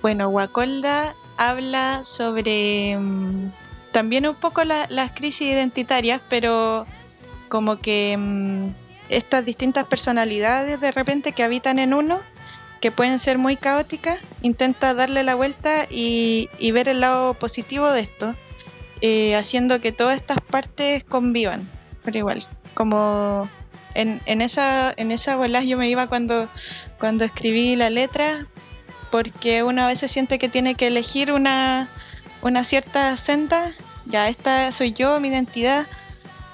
Bueno, 0.02 0.28
Guacolda 0.28 1.14
habla 1.38 2.04
sobre 2.04 2.98
mm, 2.98 3.52
también 3.90 4.28
un 4.28 4.34
poco 4.34 4.64
la- 4.64 4.86
las 4.90 5.12
crisis 5.12 5.48
identitarias, 5.48 6.20
pero 6.28 6.84
como 7.48 7.78
que 7.78 8.16
mm, 8.18 8.66
estas 9.08 9.46
distintas 9.46 9.86
personalidades 9.86 10.78
de 10.78 10.90
repente 10.90 11.32
que 11.32 11.42
habitan 11.42 11.78
en 11.78 11.94
uno, 11.94 12.18
que 12.82 12.90
pueden 12.90 13.18
ser 13.18 13.38
muy 13.38 13.56
caóticas, 13.56 14.20
intenta 14.42 14.92
darle 14.92 15.22
la 15.22 15.36
vuelta 15.36 15.86
y, 15.88 16.50
y 16.58 16.70
ver 16.72 16.86
el 16.86 17.00
lado 17.00 17.32
positivo 17.32 17.90
de 17.92 18.00
esto, 18.02 18.34
eh, 19.00 19.36
haciendo 19.36 19.80
que 19.80 19.90
todas 19.90 20.16
estas 20.16 20.40
partes 20.42 21.02
convivan, 21.02 21.66
pero 22.04 22.18
igual, 22.18 22.46
como 22.74 23.48
en, 23.96 24.20
en 24.26 24.42
esa 24.42 24.92
en 24.96 25.10
esa 25.10 25.36
bola 25.36 25.62
yo 25.62 25.76
me 25.76 25.88
iba 25.88 26.06
cuando, 26.06 26.48
cuando 26.98 27.24
escribí 27.24 27.74
la 27.74 27.90
letra, 27.90 28.46
porque 29.10 29.62
uno 29.62 29.82
a 29.82 29.86
veces 29.86 30.10
siente 30.12 30.38
que 30.38 30.48
tiene 30.48 30.74
que 30.74 30.88
elegir 30.88 31.32
una, 31.32 31.88
una 32.42 32.64
cierta 32.64 33.16
senda, 33.16 33.72
ya 34.04 34.28
esta 34.28 34.70
soy 34.72 34.92
yo, 34.92 35.18
mi 35.20 35.28
identidad, 35.28 35.86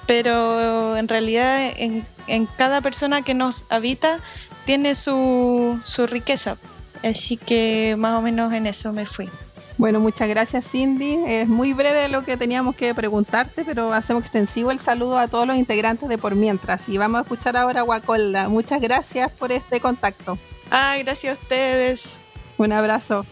pero 0.07 0.95
en 0.97 1.07
realidad 1.07 1.71
en, 1.77 2.05
en 2.27 2.45
cada 2.45 2.81
persona 2.81 3.21
que 3.21 3.33
nos 3.33 3.65
habita 3.69 4.19
tiene 4.65 4.95
su, 4.95 5.79
su 5.83 6.07
riqueza, 6.07 6.57
así 7.03 7.37
que 7.37 7.95
más 7.97 8.17
o 8.17 8.21
menos 8.21 8.53
en 8.53 8.67
eso 8.67 8.93
me 8.93 9.05
fui. 9.05 9.29
Bueno, 9.77 9.99
muchas 9.99 10.29
gracias 10.29 10.69
Cindy. 10.69 11.17
Es 11.25 11.47
muy 11.47 11.73
breve 11.73 12.07
lo 12.09 12.23
que 12.23 12.37
teníamos 12.37 12.75
que 12.75 12.93
preguntarte, 12.93 13.65
pero 13.65 13.93
hacemos 13.93 14.23
extensivo 14.23 14.71
el 14.71 14.79
saludo 14.79 15.17
a 15.17 15.27
todos 15.27 15.47
los 15.47 15.57
integrantes 15.57 16.07
de 16.09 16.17
Por 16.17 16.35
Mientras. 16.35 16.87
Y 16.89 16.97
vamos 16.97 17.19
a 17.19 17.21
escuchar 17.23 17.57
ahora 17.57 17.81
a 17.81 17.83
Guacolda. 17.83 18.49
Muchas 18.49 18.81
gracias 18.81 19.31
por 19.31 19.51
este 19.51 19.79
contacto. 19.79 20.37
Ah, 20.69 20.95
gracias 20.99 21.37
a 21.37 21.41
ustedes. 21.41 22.21
Un 22.57 22.71
abrazo. 22.71 23.25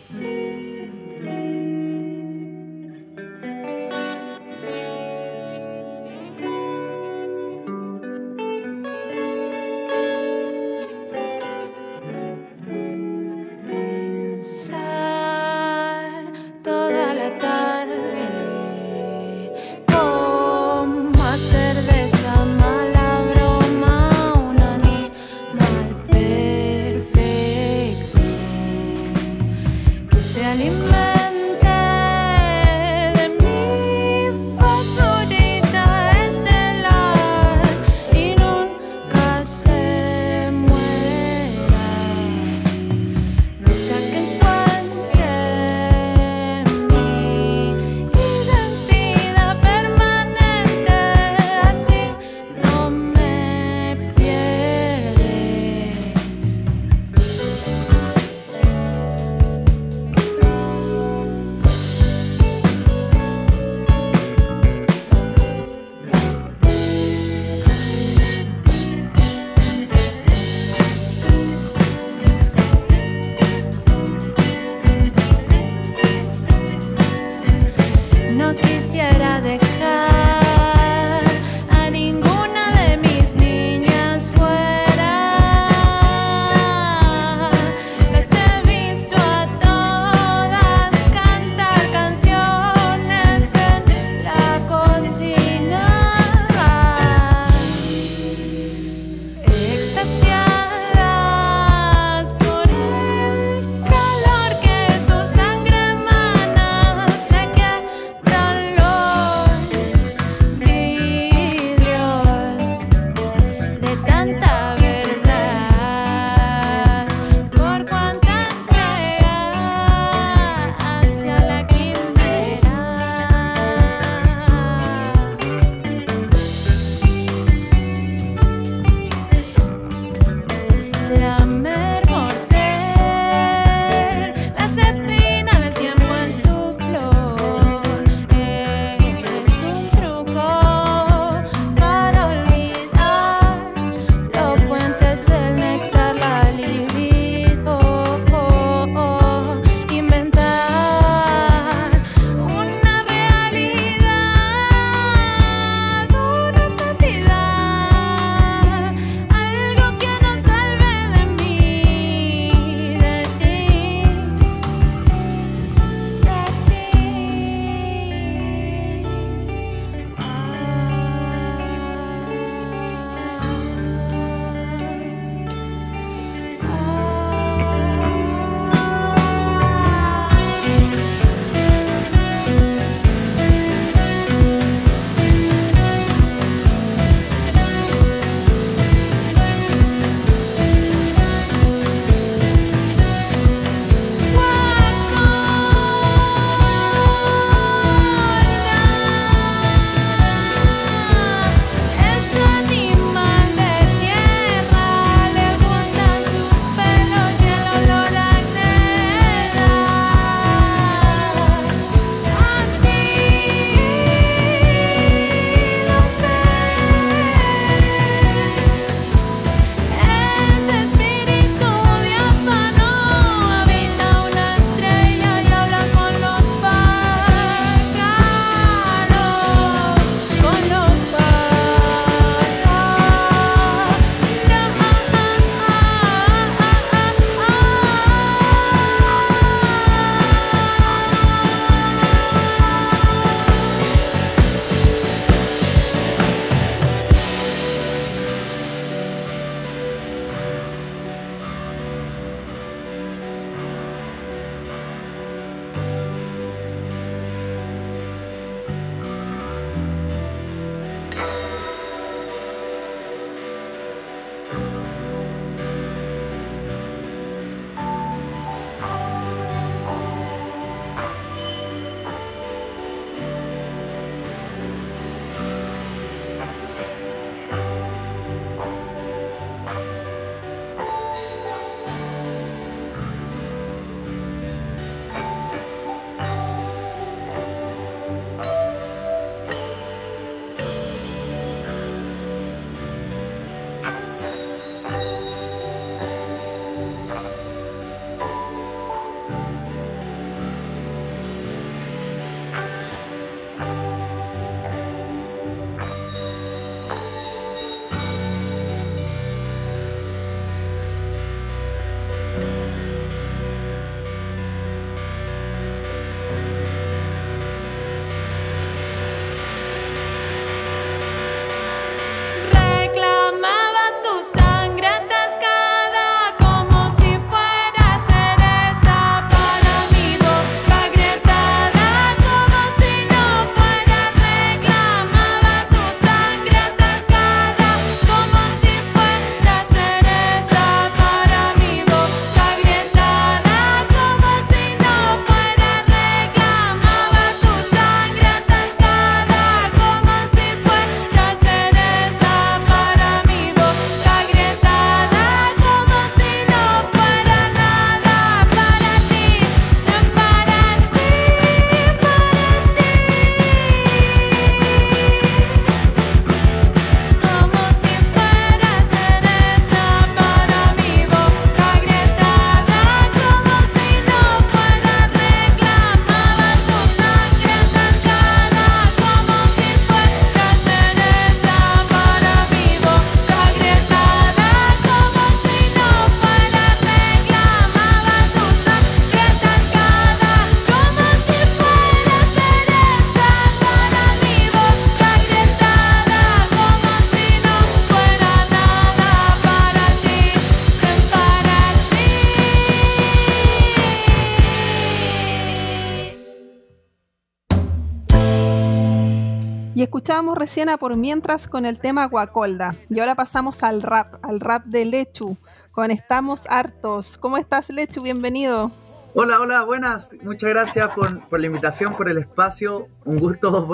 Escuchábamos 410.01 410.35
recién 410.35 410.67
a 410.69 410.77
Por 410.77 410.97
Mientras 410.97 411.47
con 411.47 411.63
el 411.63 411.79
tema 411.79 412.07
Guacolda. 412.07 412.73
Y 412.89 412.99
ahora 412.99 413.13
pasamos 413.13 413.61
al 413.61 413.83
rap, 413.83 414.15
al 414.23 414.39
rap 414.39 414.65
de 414.65 414.83
Lechu, 414.83 415.37
con 415.71 415.91
Estamos 415.91 416.41
Hartos. 416.49 417.19
¿Cómo 417.19 417.37
estás, 417.37 417.69
Lechu? 417.69 418.01
Bienvenido. 418.01 418.71
Hola, 419.13 419.41
hola, 419.41 419.63
buenas. 419.63 420.15
Muchas 420.23 420.51
gracias 420.51 420.89
por, 420.95 421.27
por, 421.27 421.41
la 421.41 421.47
invitación, 421.47 421.97
por 421.97 422.09
el 422.09 422.17
espacio. 422.17 422.87
Un 423.03 423.19
gusto 423.19 423.67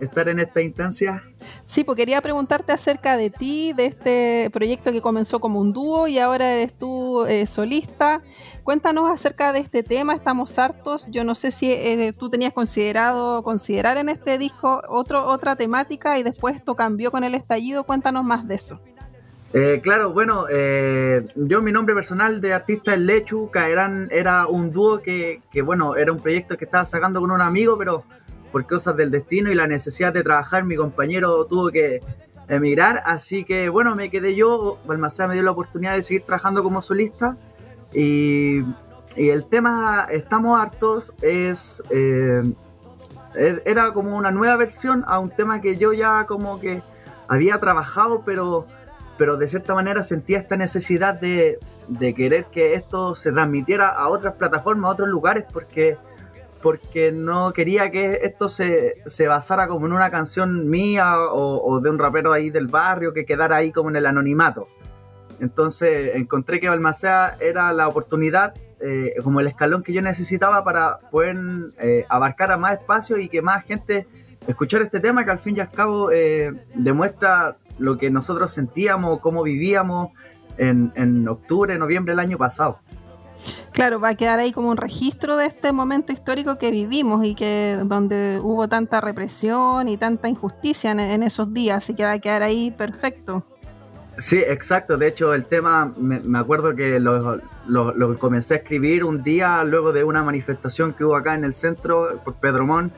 estar 0.00 0.26
en 0.30 0.38
esta 0.38 0.62
instancia. 0.62 1.22
Sí, 1.66 1.84
pues 1.84 1.96
quería 1.96 2.22
preguntarte 2.22 2.72
acerca 2.72 3.18
de 3.18 3.28
ti, 3.28 3.74
de 3.74 3.84
este 3.84 4.48
proyecto 4.50 4.90
que 4.90 5.02
comenzó 5.02 5.38
como 5.38 5.60
un 5.60 5.74
dúo 5.74 6.08
y 6.08 6.18
ahora 6.18 6.52
eres 6.52 6.72
tú 6.72 7.26
eh, 7.26 7.44
solista. 7.44 8.22
Cuéntanos 8.64 9.10
acerca 9.10 9.52
de 9.52 9.58
este 9.58 9.82
tema, 9.82 10.14
estamos 10.14 10.58
hartos. 10.58 11.06
Yo 11.10 11.24
no 11.24 11.34
sé 11.34 11.50
si 11.50 11.70
eh, 11.70 12.14
tú 12.18 12.30
tenías 12.30 12.54
considerado 12.54 13.42
considerar 13.42 13.98
en 13.98 14.08
este 14.08 14.38
disco 14.38 14.80
otro, 14.88 15.26
otra 15.26 15.56
temática 15.56 16.18
y 16.18 16.22
después 16.22 16.56
esto 16.56 16.74
cambió 16.74 17.10
con 17.10 17.22
el 17.22 17.34
estallido. 17.34 17.84
Cuéntanos 17.84 18.24
más 18.24 18.48
de 18.48 18.54
eso. 18.54 18.80
Eh, 19.52 19.80
claro, 19.82 20.12
bueno, 20.12 20.46
eh, 20.48 21.26
yo 21.34 21.60
mi 21.60 21.72
nombre 21.72 21.94
personal 21.94 22.40
de 22.40 22.52
artista 22.52 22.94
es 22.94 23.00
Lechu, 23.00 23.50
Caerán 23.50 24.08
era 24.12 24.46
un 24.46 24.70
dúo 24.70 25.00
que, 25.00 25.42
bueno, 25.64 25.96
era 25.96 26.12
un 26.12 26.20
proyecto 26.20 26.56
que 26.56 26.66
estaba 26.66 26.84
sacando 26.84 27.20
con 27.20 27.32
un 27.32 27.40
amigo, 27.40 27.76
pero 27.76 28.04
por 28.52 28.64
cosas 28.66 28.96
del 28.96 29.10
destino 29.10 29.50
y 29.50 29.56
la 29.56 29.66
necesidad 29.66 30.12
de 30.12 30.22
trabajar, 30.22 30.64
mi 30.64 30.76
compañero 30.76 31.44
tuvo 31.46 31.70
que 31.70 32.00
emigrar, 32.48 33.02
así 33.04 33.44
que 33.44 33.68
bueno, 33.68 33.96
me 33.96 34.08
quedé 34.08 34.36
yo, 34.36 34.78
Balmaceda 34.86 35.28
me 35.28 35.34
dio 35.34 35.42
la 35.42 35.50
oportunidad 35.52 35.94
de 35.94 36.02
seguir 36.02 36.22
trabajando 36.22 36.62
como 36.62 36.80
solista. 36.80 37.36
Y, 37.92 38.60
y 39.16 39.28
el 39.30 39.46
tema 39.46 40.06
Estamos 40.10 40.60
Hartos 40.60 41.12
es... 41.22 41.82
Eh, 41.90 42.42
era 43.64 43.92
como 43.92 44.16
una 44.16 44.32
nueva 44.32 44.56
versión 44.56 45.04
a 45.06 45.20
un 45.20 45.30
tema 45.30 45.60
que 45.60 45.76
yo 45.76 45.92
ya 45.92 46.26
como 46.26 46.60
que 46.60 46.82
había 47.28 47.58
trabajado, 47.58 48.22
pero 48.24 48.66
pero 49.20 49.36
de 49.36 49.48
cierta 49.48 49.74
manera 49.74 50.02
sentía 50.02 50.38
esta 50.38 50.56
necesidad 50.56 51.12
de, 51.12 51.58
de, 51.88 52.14
querer 52.14 52.46
que 52.46 52.72
esto 52.72 53.14
se 53.14 53.30
transmitiera 53.30 53.90
a 53.90 54.08
otras 54.08 54.36
plataformas, 54.36 54.88
a 54.88 54.92
otros 54.94 55.10
lugares, 55.10 55.44
porque, 55.52 55.98
porque 56.62 57.12
no 57.12 57.52
quería 57.52 57.90
que 57.90 58.20
esto 58.22 58.48
se, 58.48 58.94
se 59.04 59.28
basara 59.28 59.68
como 59.68 59.84
en 59.84 59.92
una 59.92 60.08
canción 60.08 60.70
mía 60.70 61.20
o, 61.20 61.62
o, 61.62 61.80
de 61.80 61.90
un 61.90 61.98
rapero 61.98 62.32
ahí 62.32 62.48
del 62.48 62.68
barrio 62.68 63.12
que 63.12 63.26
quedara 63.26 63.56
ahí 63.56 63.72
como 63.72 63.90
en 63.90 63.96
el 63.96 64.06
anonimato. 64.06 64.68
Entonces 65.38 66.16
encontré 66.16 66.58
que 66.58 66.70
Balmacea 66.70 67.36
era 67.40 67.74
la 67.74 67.88
oportunidad, 67.88 68.54
eh, 68.80 69.16
como 69.22 69.40
el 69.40 69.48
escalón 69.48 69.82
que 69.82 69.92
yo 69.92 70.00
necesitaba 70.00 70.64
para 70.64 70.96
poder 71.10 71.36
eh, 71.78 72.06
abarcar 72.08 72.52
a 72.52 72.56
más 72.56 72.80
espacio 72.80 73.18
y 73.18 73.28
que 73.28 73.42
más 73.42 73.66
gente 73.66 74.06
escuchar 74.46 74.80
este 74.80 74.98
tema 74.98 75.26
que 75.26 75.30
al 75.30 75.40
fin 75.40 75.58
y 75.58 75.60
al 75.60 75.70
cabo 75.70 76.10
eh, 76.10 76.54
demuestra 76.74 77.54
lo 77.80 77.98
que 77.98 78.10
nosotros 78.10 78.52
sentíamos, 78.52 79.20
cómo 79.20 79.42
vivíamos 79.42 80.10
en, 80.58 80.92
en, 80.94 81.26
octubre, 81.26 81.76
noviembre 81.78 82.12
del 82.12 82.20
año 82.20 82.38
pasado. 82.38 82.78
Claro, 83.72 84.00
va 84.00 84.10
a 84.10 84.14
quedar 84.14 84.38
ahí 84.38 84.52
como 84.52 84.68
un 84.68 84.76
registro 84.76 85.36
de 85.36 85.46
este 85.46 85.72
momento 85.72 86.12
histórico 86.12 86.58
que 86.58 86.70
vivimos 86.70 87.24
y 87.24 87.34
que 87.34 87.78
donde 87.84 88.38
hubo 88.42 88.68
tanta 88.68 89.00
represión 89.00 89.88
y 89.88 89.96
tanta 89.96 90.28
injusticia 90.28 90.92
en, 90.92 91.00
en 91.00 91.22
esos 91.22 91.52
días, 91.52 91.78
así 91.78 91.94
que 91.94 92.04
va 92.04 92.12
a 92.12 92.18
quedar 92.18 92.42
ahí 92.42 92.70
perfecto. 92.70 93.44
Sí, 94.18 94.36
exacto. 94.36 94.98
De 94.98 95.08
hecho, 95.08 95.32
el 95.32 95.46
tema, 95.46 95.94
me, 95.96 96.20
me 96.20 96.38
acuerdo 96.38 96.74
que 96.76 97.00
lo, 97.00 97.40
lo, 97.66 97.94
lo, 97.94 98.18
comencé 98.18 98.54
a 98.54 98.56
escribir 98.58 99.02
un 99.02 99.22
día 99.22 99.64
luego 99.64 99.92
de 99.92 100.04
una 100.04 100.22
manifestación 100.22 100.92
que 100.92 101.04
hubo 101.04 101.16
acá 101.16 101.34
en 101.34 101.44
el 101.44 101.54
centro 101.54 102.20
por 102.22 102.34
Pedro 102.34 102.66
Montt 102.66 102.92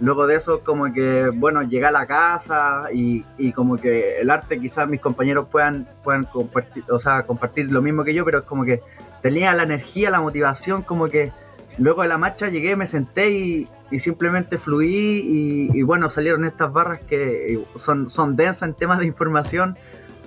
luego 0.00 0.26
de 0.26 0.36
eso 0.36 0.60
como 0.60 0.92
que, 0.92 1.30
bueno, 1.34 1.62
llegué 1.62 1.86
a 1.86 1.90
la 1.90 2.06
casa 2.06 2.84
y, 2.92 3.24
y 3.38 3.52
como 3.52 3.76
que 3.76 4.20
el 4.20 4.30
arte 4.30 4.60
quizás 4.60 4.88
mis 4.88 5.00
compañeros 5.00 5.48
puedan, 5.48 5.88
puedan 6.02 6.24
compartir, 6.24 6.84
o 6.90 6.98
sea, 6.98 7.22
compartir 7.22 7.70
lo 7.70 7.82
mismo 7.82 8.04
que 8.04 8.14
yo, 8.14 8.24
pero 8.24 8.40
es 8.40 8.44
como 8.44 8.64
que 8.64 8.82
tenía 9.22 9.52
la 9.54 9.62
energía, 9.62 10.10
la 10.10 10.20
motivación, 10.20 10.82
como 10.82 11.08
que 11.08 11.32
luego 11.78 12.02
de 12.02 12.08
la 12.08 12.18
marcha 12.18 12.48
llegué, 12.48 12.76
me 12.76 12.86
senté 12.86 13.30
y, 13.30 13.68
y 13.90 13.98
simplemente 13.98 14.58
fluí 14.58 15.70
y, 15.72 15.82
bueno, 15.82 16.10
salieron 16.10 16.44
estas 16.44 16.72
barras 16.72 17.00
que 17.00 17.60
son, 17.76 18.08
son 18.08 18.36
densas 18.36 18.68
en 18.68 18.74
temas 18.74 18.98
de 18.98 19.06
información, 19.06 19.76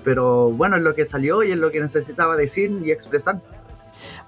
pero 0.04 0.50
bueno, 0.50 0.78
es 0.78 0.82
lo 0.82 0.96
que 0.96 1.06
salió 1.06 1.44
y 1.44 1.52
es 1.52 1.60
lo 1.60 1.72
que 1.72 1.82
necesitaba 1.82 2.36
decir 2.36 2.72
y 2.84 2.92
expresar. 2.92 3.42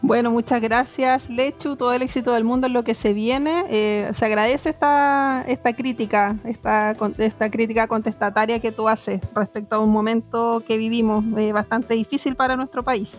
Bueno, 0.01 0.31
muchas 0.31 0.61
gracias, 0.61 1.29
Lechu. 1.29 1.75
Todo 1.75 1.93
el 1.93 2.01
éxito 2.01 2.33
del 2.33 2.43
mundo 2.43 2.67
en 2.67 2.73
lo 2.73 2.83
que 2.83 2.95
se 2.95 3.13
viene. 3.13 3.65
Eh, 3.69 4.11
se 4.13 4.25
agradece 4.25 4.69
esta, 4.69 5.43
esta 5.47 5.73
crítica, 5.73 6.35
esta, 6.45 6.93
esta 7.17 7.49
crítica 7.49 7.87
contestataria 7.87 8.59
que 8.59 8.71
tú 8.71 8.87
haces 8.87 9.21
respecto 9.35 9.75
a 9.75 9.79
un 9.79 9.91
momento 9.91 10.63
que 10.67 10.77
vivimos 10.77 11.23
eh, 11.37 11.51
bastante 11.51 11.93
difícil 11.93 12.35
para 12.35 12.55
nuestro 12.55 12.83
país. 12.83 13.17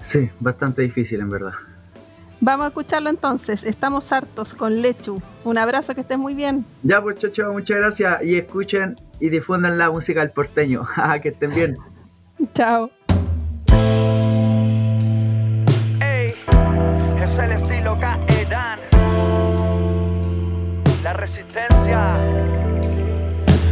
Sí, 0.00 0.30
bastante 0.40 0.82
difícil 0.82 1.20
en 1.20 1.30
verdad. 1.30 1.52
Vamos 2.40 2.64
a 2.64 2.68
escucharlo 2.68 3.08
entonces. 3.08 3.62
Estamos 3.62 4.10
hartos 4.12 4.52
con 4.54 4.82
Lechu. 4.82 5.22
Un 5.44 5.58
abrazo, 5.58 5.94
que 5.94 6.00
estés 6.00 6.18
muy 6.18 6.34
bien. 6.34 6.64
Ya, 6.82 7.00
pues, 7.00 7.20
chao, 7.32 7.52
muchas 7.52 7.76
gracias. 7.78 8.24
Y 8.24 8.36
escuchen 8.36 8.96
y 9.20 9.28
difundan 9.28 9.78
la 9.78 9.90
música 9.90 10.20
del 10.20 10.30
porteño. 10.30 10.82
que 11.22 11.28
estén 11.28 11.54
bien. 11.54 11.76
chao. 12.54 12.90
Estilo 17.62 17.98
Kaedan. 17.98 18.80
La 21.02 21.12
resistencia. 21.12 22.14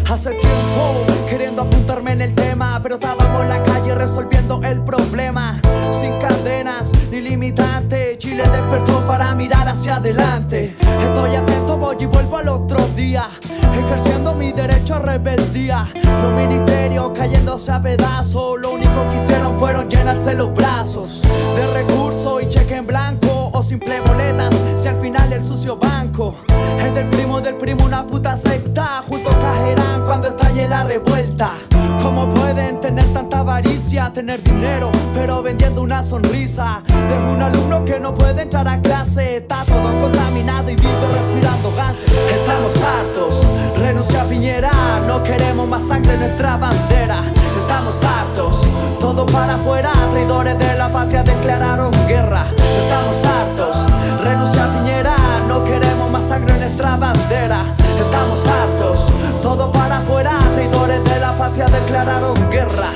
Hace 0.09 0.31
tiempo 0.31 1.05
queriendo 1.29 1.63
apuntarme 1.63 2.13
en 2.13 2.23
el 2.23 2.35
tema, 2.35 2.81
pero 2.83 2.97
estábamos 2.97 3.43
en 3.43 3.49
la 3.49 3.63
calle 3.63 3.95
resolviendo 3.95 4.61
el 4.65 4.83
problema. 4.83 5.61
Sin 5.93 6.19
cadenas 6.19 6.93
ni 7.11 7.21
limitantes, 7.21 8.19
Chile 8.19 8.43
despertó 8.43 9.07
para 9.07 9.35
mirar 9.35 9.69
hacia 9.69 9.97
adelante. 9.97 10.77
Estoy 10.81 11.37
atento, 11.37 11.77
voy 11.77 11.97
y 12.01 12.07
vuelvo 12.07 12.39
al 12.39 12.49
otro 12.49 12.85
día, 12.97 13.29
ejerciendo 13.73 14.35
mi 14.35 14.53
derecho 14.53 14.97
a 14.97 14.99
rebeldía. 14.99 15.89
Los 15.95 16.33
ministerios 16.33 17.13
cayéndose 17.15 17.71
a 17.71 17.81
pedazos, 17.81 18.61
lo 18.61 18.73
único 18.73 19.09
que 19.11 19.17
hicieron 19.17 19.59
fueron 19.61 19.89
llenarse 19.89 20.35
los 20.35 20.53
brazos 20.53 21.23
de 21.55 21.67
recursos 21.73 22.43
y 22.43 22.49
cheque 22.49 22.75
en 22.75 22.87
blanco 22.87 23.30
o 23.61 23.63
simple 23.63 24.01
boletas. 24.01 24.55
Si 24.75 24.89
al 24.89 24.99
final 25.01 25.31
el 25.33 25.45
sucio 25.45 25.77
banco 25.77 26.35
es 26.83 26.95
del 26.95 27.09
primo 27.11 27.41
del 27.43 27.57
primo, 27.57 27.85
una 27.85 28.07
puta 28.07 28.35
secta, 28.37 29.03
juntos 29.07 29.35
caerán 29.35 30.05
cuando 30.07 30.29
estalle 30.29 30.67
la 30.67 30.85
revuelta. 30.85 31.59
¿Cómo 32.03 32.27
pueden 32.31 32.81
tener 32.81 33.05
tanta 33.13 33.41
avaricia, 33.41 34.11
tener 34.15 34.43
dinero, 34.43 34.91
pero 35.13 35.43
vendiendo 35.43 35.83
una 35.83 36.03
sonrisa? 36.03 36.83
De 36.87 37.19
un 37.19 37.43
alumno 37.43 37.85
que 37.85 38.01
no 38.01 38.15
puede 38.15 38.43
entrar 38.43 38.67
a 38.67 38.81
clase, 38.81 39.37
está 39.37 39.63
todo 39.67 40.01
contaminado 40.01 40.71
y 40.71 40.77
vive 40.77 41.07
respirando 41.13 41.75
gases. 41.77 42.11
Estamos 42.33 42.75
hartos, 42.83 43.47
renuncia 43.79 44.23
a 44.23 44.25
Piñera, 44.25 44.71
no 45.07 45.23
queremos 45.23 45.69
más 45.69 45.87
sangre 45.87 46.15
en 46.15 46.21
nuestra 46.21 46.57
bandera. 46.57 47.23
Estamos 47.71 48.03
hartos, 48.03 48.63
todo 48.99 49.25
para 49.27 49.55
afuera, 49.55 49.93
traidores 50.11 50.59
de 50.59 50.77
la 50.77 50.89
patria 50.89 51.23
declararon 51.23 51.93
guerra. 52.09 52.47
Estamos 52.59 53.23
hartos, 53.25 53.87
renuncia 54.25 54.65
a 54.65 54.69
Piñera, 54.77 55.17
no 55.47 55.63
queremos 55.63 56.11
más 56.11 56.25
sangre 56.25 56.55
en 56.55 56.63
nuestra 56.63 56.97
bandera. 56.97 57.63
Estamos 58.01 58.45
hartos, 58.45 59.07
todo 59.41 59.71
para 59.71 59.99
afuera, 59.99 60.37
traidores 60.57 61.05
de 61.05 61.21
la 61.21 61.33
patria 61.39 61.67
declararon 61.67 62.51
guerra. 62.51 62.91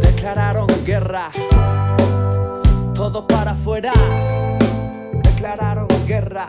Declararon 0.00 0.66
guerra. 0.86 1.30
Todo 2.94 3.26
para 3.26 3.50
afuera, 3.50 3.92
declararon 5.22 5.88
guerra. 6.06 6.48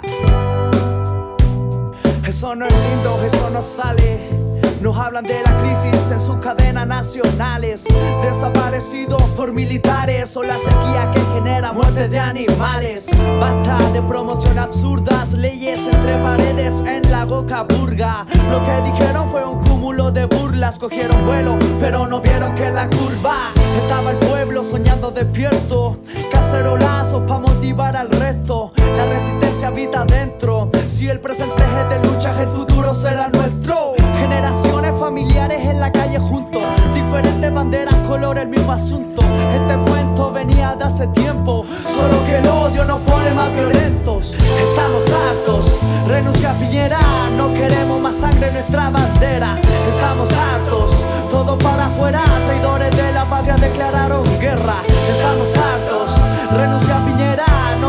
Eso 2.26 2.56
no 2.56 2.66
es 2.66 2.74
lindo, 2.74 3.22
eso 3.22 3.50
no 3.50 3.62
sale. 3.62 4.45
Nos 4.82 4.98
hablan 4.98 5.24
de 5.26 5.42
la 5.44 5.58
crisis 5.60 6.12
en 6.12 6.20
sus 6.20 6.38
cadenas 6.38 6.86
nacionales, 6.86 7.86
desaparecidos 8.22 9.22
por 9.36 9.52
militares 9.52 10.36
o 10.38 10.44
la 10.44 10.58
sequía 10.58 11.12
que 11.14 11.22
genera 11.34 11.72
muerte 11.72 12.08
de 12.08 12.20
animales. 12.20 13.08
Basta 13.40 13.78
de 13.92 14.02
promoción 14.02 14.60
absurdas, 14.60 15.34
leyes 15.34 15.80
entre 15.92 16.18
paredes 16.22 16.82
en 16.82 17.10
la 17.10 17.26
boca 17.26 17.64
burga. 17.64 18.26
Lo 18.52 18.64
que 18.64 18.92
dijeron 18.92 19.30
fue 19.32 19.46
un 19.46 19.64
cúmulo 19.64 20.12
de 20.12 20.26
burlas, 20.26 20.78
cogieron 20.78 21.26
vuelo, 21.26 21.58
pero 21.80 22.06
no 22.06 22.22
vieron 22.22 22.54
que 22.54 22.70
la 22.70 22.90
curva 22.90 23.52
estaba 23.82 24.12
el 24.12 24.18
pueblo 24.18 24.64
soñando 24.64 25.10
despierto. 25.10 25.98
Cacerolazos 26.32 27.24
para 27.24 27.40
motivar 27.40 27.96
al 27.96 28.10
resto. 28.10 28.72
La 28.98 29.06
resistencia 29.06 29.68
habita 29.70 30.06
dentro. 30.06 30.70
Si 30.88 31.10
el 31.10 31.20
presente 31.20 31.64
es 31.64 31.90
de 31.90 32.10
lucha, 32.10 32.42
el 32.42 32.50
futuro 32.50 32.94
será 32.94 33.30
nuestro. 33.30 33.95
Generaciones 34.28 35.00
familiares 35.00 35.64
en 35.70 35.80
la 35.80 35.92
calle 35.92 36.18
juntos. 36.18 36.64
Diferentes 36.96 37.54
banderas, 37.54 37.94
color, 38.08 38.40
el 38.40 38.48
mismo 38.48 38.72
asunto. 38.72 39.22
Este 39.22 39.78
cuento 39.88 40.32
venía 40.32 40.76
de 40.76 40.84
hace 40.84 41.06
tiempo, 41.10 41.64
solo 41.86 42.26
que 42.26 42.38
el 42.40 42.48
odio 42.48 42.86
nos 42.86 43.02
pone 43.02 43.30
más 43.36 43.54
violentos. 43.54 44.34
Estamos 44.34 45.06
hartos, 45.06 45.78
renuncia 46.08 46.50
a 46.50 46.54
Piñera, 46.56 47.00
no 47.38 47.54
queremos 47.54 48.02
más 48.02 48.16
sangre 48.16 48.48
en 48.48 48.54
nuestra 48.56 48.90
bandera. 48.90 49.60
Estamos 49.88 50.32
hartos, 50.34 51.04
todo 51.30 51.56
para 51.60 51.86
afuera, 51.86 52.24
traidores 52.48 52.98
de 52.98 53.12
la 53.12 53.26
patria 53.26 53.54
declararon 53.58 54.24
guerra. 54.40 54.78
Estamos 55.08 55.50
hartos, 55.56 56.20
renuncia 56.52 56.98
a 56.98 57.06
Piñera, 57.06 57.45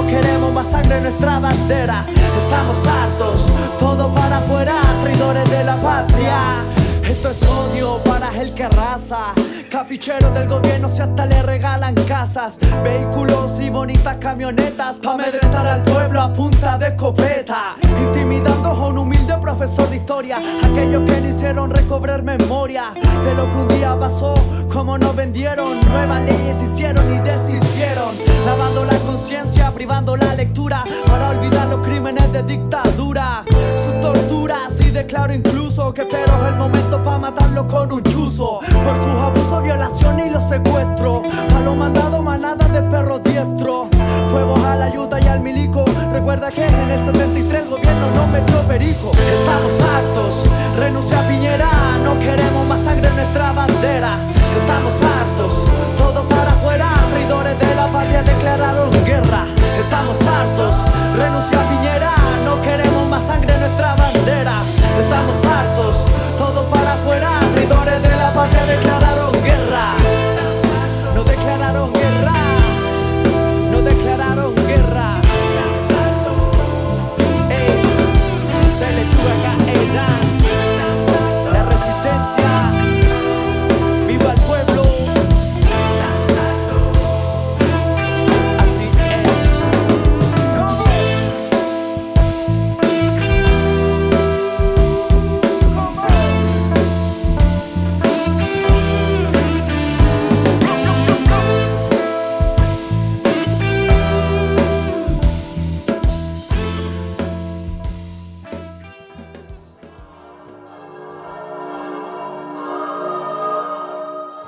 queremos 0.07 0.53
más 0.53 0.67
sangre 0.71 0.97
en 0.97 1.03
nuestra 1.05 1.39
bandera. 1.39 2.05
Estamos 2.39 2.79
hartos, 2.87 3.47
todo 3.79 4.15
para 4.15 4.39
afuera, 4.39 4.81
traidores 5.03 5.51
de 5.51 5.65
la 5.65 5.77
patria. 5.77 6.86
Esto 7.09 7.31
es 7.31 7.41
odio 7.47 8.01
para 8.05 8.35
el 8.41 8.53
que 8.53 8.65
arrasa. 8.65 9.33
Caficheros 9.71 10.35
del 10.35 10.49
gobierno 10.49 10.89
si 10.89 11.03
hasta 11.03 11.25
le 11.25 11.41
regalan 11.43 11.95
casas, 12.09 12.59
vehículos 12.83 13.61
y 13.61 13.71
bonitas 13.71 14.17
camionetas 14.17 14.99
pa' 14.99 15.13
amedrentar 15.13 15.67
al 15.69 15.83
pueblo 15.83 16.21
a 16.21 16.33
punta 16.33 16.77
de 16.79 16.89
escopeta. 16.89 17.77
Intimidando 18.03 18.71
a 18.71 18.89
un 18.89 18.99
humilde 18.99 19.37
profesor 19.41 19.89
de 19.89 19.97
historia, 19.97 20.39
aquellos 20.65 21.09
que 21.09 21.21
no 21.21 21.29
hicieron 21.29 21.71
recobrar 21.71 22.25
memoria 22.25 22.93
de 23.25 23.35
lo 23.35 23.51
que 23.53 23.57
un 23.57 23.69
día 23.69 23.97
pasó, 23.97 24.35
como 24.73 24.99
nos 24.99 25.15
vendieron. 25.15 25.79
Nuevas 25.89 26.23
leyes 26.23 26.61
hicieron 26.61 27.15
y 27.15 27.19
deshicieron, 27.21 28.17
lavando 28.45 28.85
la 28.85 28.99
conciencia, 28.99 29.71
privando 29.71 30.17
la 30.17 30.35
lectura 30.35 30.85
para 31.07 31.31
olvidar 31.31 31.69
los 31.69 31.87
crímenes 31.87 32.33
de 32.33 32.43
dictadura, 32.43 33.45
sus 33.77 34.01
torturas 34.01 34.81
y 34.81 34.91
declaro 34.91 35.33
incluso 35.33 35.93
que 35.93 36.05
pero 36.05 36.49
el 36.49 36.57
momento 36.57 36.96
para 37.03 37.19
matarlo 37.19 37.67
con 37.67 37.93
un 37.93 38.03
chuzo 38.03 38.61
por 38.85 38.97
sus 38.97 39.21
abusos, 39.21 39.63
violaciones 39.63 40.27
y 40.27 40.31
los 40.31 40.45
secuestros. 40.45 41.23
A 41.55 41.61
los 41.61 41.77
mandados 41.77 42.23
manadas 42.23 42.73
de 42.73 42.83
perros 42.83 43.23
diestros. 43.23 43.89
Fuegos 44.31 44.65
a 44.65 44.77
la 44.77 44.87
ayuda 44.87 45.19
y 45.21 45.27
al 45.27 45.41
milico. 45.41 45.85
Recuerda 46.13 46.49
que 46.49 46.65
en 46.67 46.91
el 46.91 47.05
73 47.05 47.63
el 47.63 47.69
gobierno 47.69 48.07
no 48.15 48.27
metió 48.29 48.61
perico. 48.63 49.11
Estamos 49.13 49.73
hartos, 49.81 50.45
renuncia 50.79 51.19
a 51.19 51.29
Piñera. 51.29 51.71
No 52.05 52.19
queremos 52.19 52.67
más 52.67 52.81
sangre 52.81 53.09
en 53.09 53.17
nuestra 53.17 53.53
bandera. 53.53 54.19
Estamos 54.57 54.95
hartos, 54.95 55.65
todo 55.99 56.23
para 56.29 56.53
afuera. 56.53 56.95
Traidores 57.11 57.59
de 57.59 57.75
la 57.75 57.87
patria 57.89 58.23
declararon 58.23 58.91
guerra. 59.05 59.45
Estamos 59.79 60.19
hartos, 60.23 60.77
renuncia 61.17 61.61
a 61.61 61.69
Piñera. 61.71 62.15
No 62.45 62.63
queremos 62.63 63.09
más 63.09 63.23
sangre 63.25 63.55
en 63.55 63.61
nuestra 63.61 63.95
bandera. 63.97 64.63
Estamos 64.99 65.46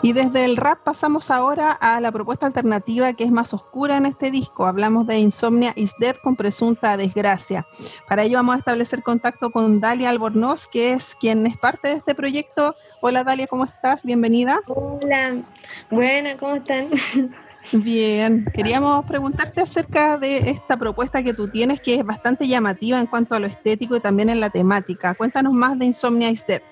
Y 0.09 0.15
desde 0.15 0.47
el 0.47 0.57
rap 0.57 0.85
pasamos 0.85 1.31
ahora 1.31 1.71
a 1.71 2.01
la 2.01 2.11
propuesta 2.11 2.47
alternativa 2.47 3.13
que 3.13 3.25
es 3.25 3.31
más 3.31 3.53
oscura 3.53 3.99
en 3.99 4.07
este 4.07 4.31
disco. 4.31 4.65
Hablamos 4.65 5.07
de 5.07 5.19
Insomnia 5.19 5.75
is 5.77 5.93
Dead 6.01 6.17
con 6.23 6.35
presunta 6.35 6.97
desgracia. 6.97 7.67
Para 8.09 8.23
ello 8.23 8.39
vamos 8.39 8.55
a 8.55 8.59
establecer 8.61 9.03
contacto 9.03 9.51
con 9.51 9.81
Dalia 9.81 10.09
Albornoz, 10.09 10.67
que 10.67 10.93
es 10.93 11.15
quien 11.15 11.47
es 11.47 11.59
parte 11.59 11.89
de 11.89 11.95
este 11.97 12.15
proyecto. 12.15 12.75
Hola 13.03 13.23
Dalia, 13.23 13.47
¿cómo 13.49 13.67
estás? 13.67 14.03
Bienvenida. 14.03 14.61
Hola, 14.69 15.43
buena, 15.91 16.39
¿cómo 16.39 16.55
están? 16.55 16.87
Bien, 17.75 18.47
queríamos 18.55 19.05
preguntarte 19.05 19.61
acerca 19.61 20.17
de 20.17 20.39
esta 20.49 20.79
propuesta 20.79 21.23
que 21.23 21.35
tú 21.35 21.49
tienes, 21.49 21.83
que 21.83 21.97
es 21.97 22.03
bastante 22.03 22.49
llamativa 22.49 22.99
en 22.99 23.09
cuanto 23.09 23.35
a 23.35 23.41
lo 23.41 23.47
estético 23.47 23.95
y 23.95 24.01
también 24.01 24.31
en 24.31 24.41
la 24.41 24.49
temática. 24.49 25.15
Cuéntanos 25.15 25.53
más 25.53 25.79
de 25.79 25.85
Insomnia 25.85 26.31
is 26.31 26.47
Dead. 26.47 26.63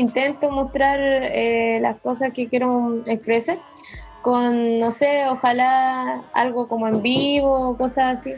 Intento 0.00 0.50
mostrar 0.50 0.98
eh, 1.00 1.78
las 1.80 2.00
cosas 2.00 2.32
que 2.32 2.48
quiero 2.48 3.00
expresar 3.06 3.58
con, 4.22 4.78
no 4.78 4.92
sé, 4.92 5.26
ojalá 5.28 6.22
algo 6.32 6.68
como 6.68 6.88
en 6.88 7.02
vivo, 7.02 7.76
cosas 7.76 8.18
así. 8.18 8.34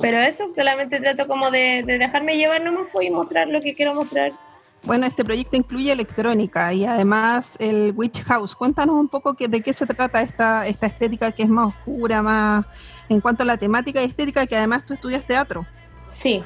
Pero 0.00 0.18
eso, 0.18 0.50
solamente 0.56 1.00
trato 1.00 1.26
como 1.28 1.50
de, 1.50 1.82
de 1.84 1.98
dejarme 1.98 2.36
llevar 2.36 2.62
nomás 2.62 2.86
pues, 2.92 3.06
y 3.06 3.10
mostrar 3.10 3.48
lo 3.48 3.60
que 3.60 3.74
quiero 3.74 3.94
mostrar. 3.94 4.32
Bueno, 4.82 5.06
este 5.06 5.24
proyecto 5.24 5.56
incluye 5.56 5.92
electrónica 5.92 6.72
y 6.72 6.84
además 6.84 7.56
el 7.58 7.92
Witch 7.96 8.22
House. 8.24 8.54
Cuéntanos 8.54 8.96
un 8.96 9.08
poco 9.08 9.34
que, 9.34 9.48
de 9.48 9.62
qué 9.62 9.72
se 9.72 9.86
trata 9.86 10.20
esta, 10.20 10.66
esta 10.66 10.86
estética 10.86 11.32
que 11.32 11.42
es 11.42 11.48
más 11.48 11.68
oscura, 11.68 12.22
más 12.22 12.66
en 13.08 13.20
cuanto 13.20 13.42
a 13.42 13.46
la 13.46 13.56
temática 13.56 14.02
y 14.02 14.06
estética, 14.06 14.46
que 14.46 14.56
además 14.56 14.84
tú 14.84 14.94
estudias 14.94 15.26
teatro. 15.26 15.66
Sí. 16.06 16.42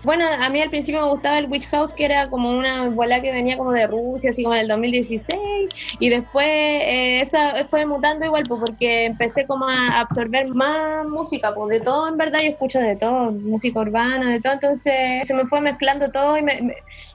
Bueno, 0.00 0.24
a 0.40 0.48
mí 0.50 0.60
al 0.62 0.70
principio 0.70 1.02
me 1.02 1.08
gustaba 1.10 1.38
el 1.38 1.48
Witch 1.50 1.68
House, 1.70 1.92
que 1.92 2.04
era 2.04 2.30
como 2.30 2.50
una 2.56 2.88
bola 2.88 3.20
que 3.20 3.32
venía 3.32 3.56
como 3.58 3.72
de 3.72 3.86
Rusia, 3.88 4.30
así 4.30 4.42
como 4.44 4.54
en 4.54 4.60
el 4.62 4.68
2016, 4.68 5.96
y 5.98 6.08
después 6.08 6.46
eh, 6.46 7.20
esa 7.20 7.66
fue 7.66 7.84
mutando 7.84 8.24
igual, 8.24 8.46
pues, 8.46 8.60
porque 8.64 9.06
empecé 9.06 9.44
como 9.46 9.68
a 9.68 10.00
absorber 10.00 10.46
más 10.54 11.04
música, 11.10 11.52
pues 11.54 11.68
de 11.78 11.80
todo 11.82 12.08
en 12.08 12.16
verdad, 12.16 12.38
yo 12.42 12.50
escucho 12.50 12.78
de 12.78 12.96
todo, 12.96 13.32
música 13.32 13.80
urbana, 13.80 14.30
de 14.30 14.40
todo, 14.40 14.52
entonces 14.54 15.26
se 15.26 15.34
me 15.34 15.46
fue 15.46 15.60
mezclando 15.60 16.10
todo 16.12 16.38
y 16.38 16.42
me, 16.42 16.60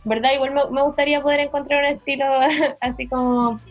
verdad 0.03 0.31
igual 0.35 0.51
me, 0.53 0.61
me 0.71 0.81
gustaría 0.83 1.21
poder 1.21 1.39
encontrar 1.39 1.85
un 1.85 1.89
estilo 1.97 2.25
así 2.81 3.07
como 3.07 3.63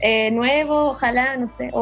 eh, 0.00 0.30
nuevo, 0.30 0.90
ojalá, 0.90 1.36
no 1.38 1.48
sé, 1.48 1.70
o, 1.72 1.80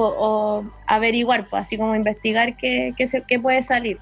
o 0.62 0.70
averiguar, 0.87 1.49
pues 1.49 1.62
así 1.62 1.76
como 1.78 1.95
investigar 1.97 2.57
qué, 2.57 2.95
qué, 2.97 3.07
se- 3.09 3.24
qué 3.26 3.41
puede 3.41 3.62
salir. 3.62 4.01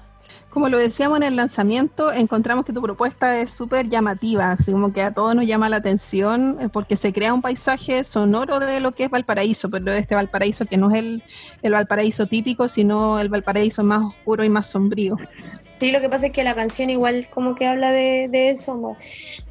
Como 0.55 0.69
lo 0.69 0.77
decíamos 0.77 1.17
en 1.17 1.23
el 1.23 1.35
lanzamiento, 1.35 2.13
encontramos 2.13 2.63
que 2.63 2.71
tu 2.71 2.81
propuesta 2.81 3.41
es 3.41 3.51
súper 3.51 3.89
llamativa, 3.89 4.53
así 4.53 4.71
como 4.71 4.93
que 4.93 5.01
a 5.01 5.13
todos 5.13 5.35
nos 5.35 5.45
llama 5.45 5.67
la 5.67 5.75
atención, 5.75 6.55
eh, 6.61 6.69
porque 6.71 6.95
se 6.95 7.11
crea 7.11 7.33
un 7.33 7.41
paisaje 7.41 8.05
sonoro 8.05 8.61
de 8.61 8.79
lo 8.79 8.93
que 8.93 9.03
es 9.03 9.09
Valparaíso, 9.09 9.69
pero 9.69 9.91
este 9.91 10.15
Valparaíso 10.15 10.65
que 10.65 10.77
no 10.77 10.91
es 10.91 10.99
el, 10.99 11.23
el 11.61 11.73
Valparaíso 11.73 12.27
típico, 12.27 12.69
sino 12.69 13.19
el 13.19 13.27
Valparaíso 13.27 13.83
más 13.83 14.01
oscuro 14.05 14.45
y 14.45 14.49
más 14.49 14.67
sombrío. 14.67 15.17
Sí, 15.77 15.91
lo 15.91 15.99
que 15.99 16.07
pasa 16.07 16.27
es 16.27 16.31
que 16.31 16.45
la 16.45 16.55
canción 16.55 16.89
igual 16.89 17.27
como 17.29 17.53
que 17.53 17.67
habla 17.67 17.91
de, 17.91 18.29
eso. 18.49 18.95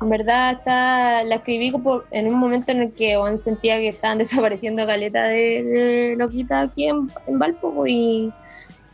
En 0.00 0.08
verdad 0.08 0.52
está, 0.52 1.22
la 1.22 1.34
escribí 1.34 1.70
en 2.12 2.28
un 2.28 2.38
momento 2.38 2.72
en 2.72 2.80
el 2.80 2.92
que 2.94 3.18
bueno, 3.18 3.36
sentía 3.36 3.76
que 3.76 3.88
estaban 3.88 4.16
desapareciendo 4.24 4.86
caleta 4.86 5.24
de, 5.24 5.62
de 5.64 6.16
loquita 6.16 6.62
aquí 6.62 6.88
en, 6.88 7.10
en 7.26 7.38
Valpo 7.38 7.74
pues, 7.74 7.92
y, 7.92 8.32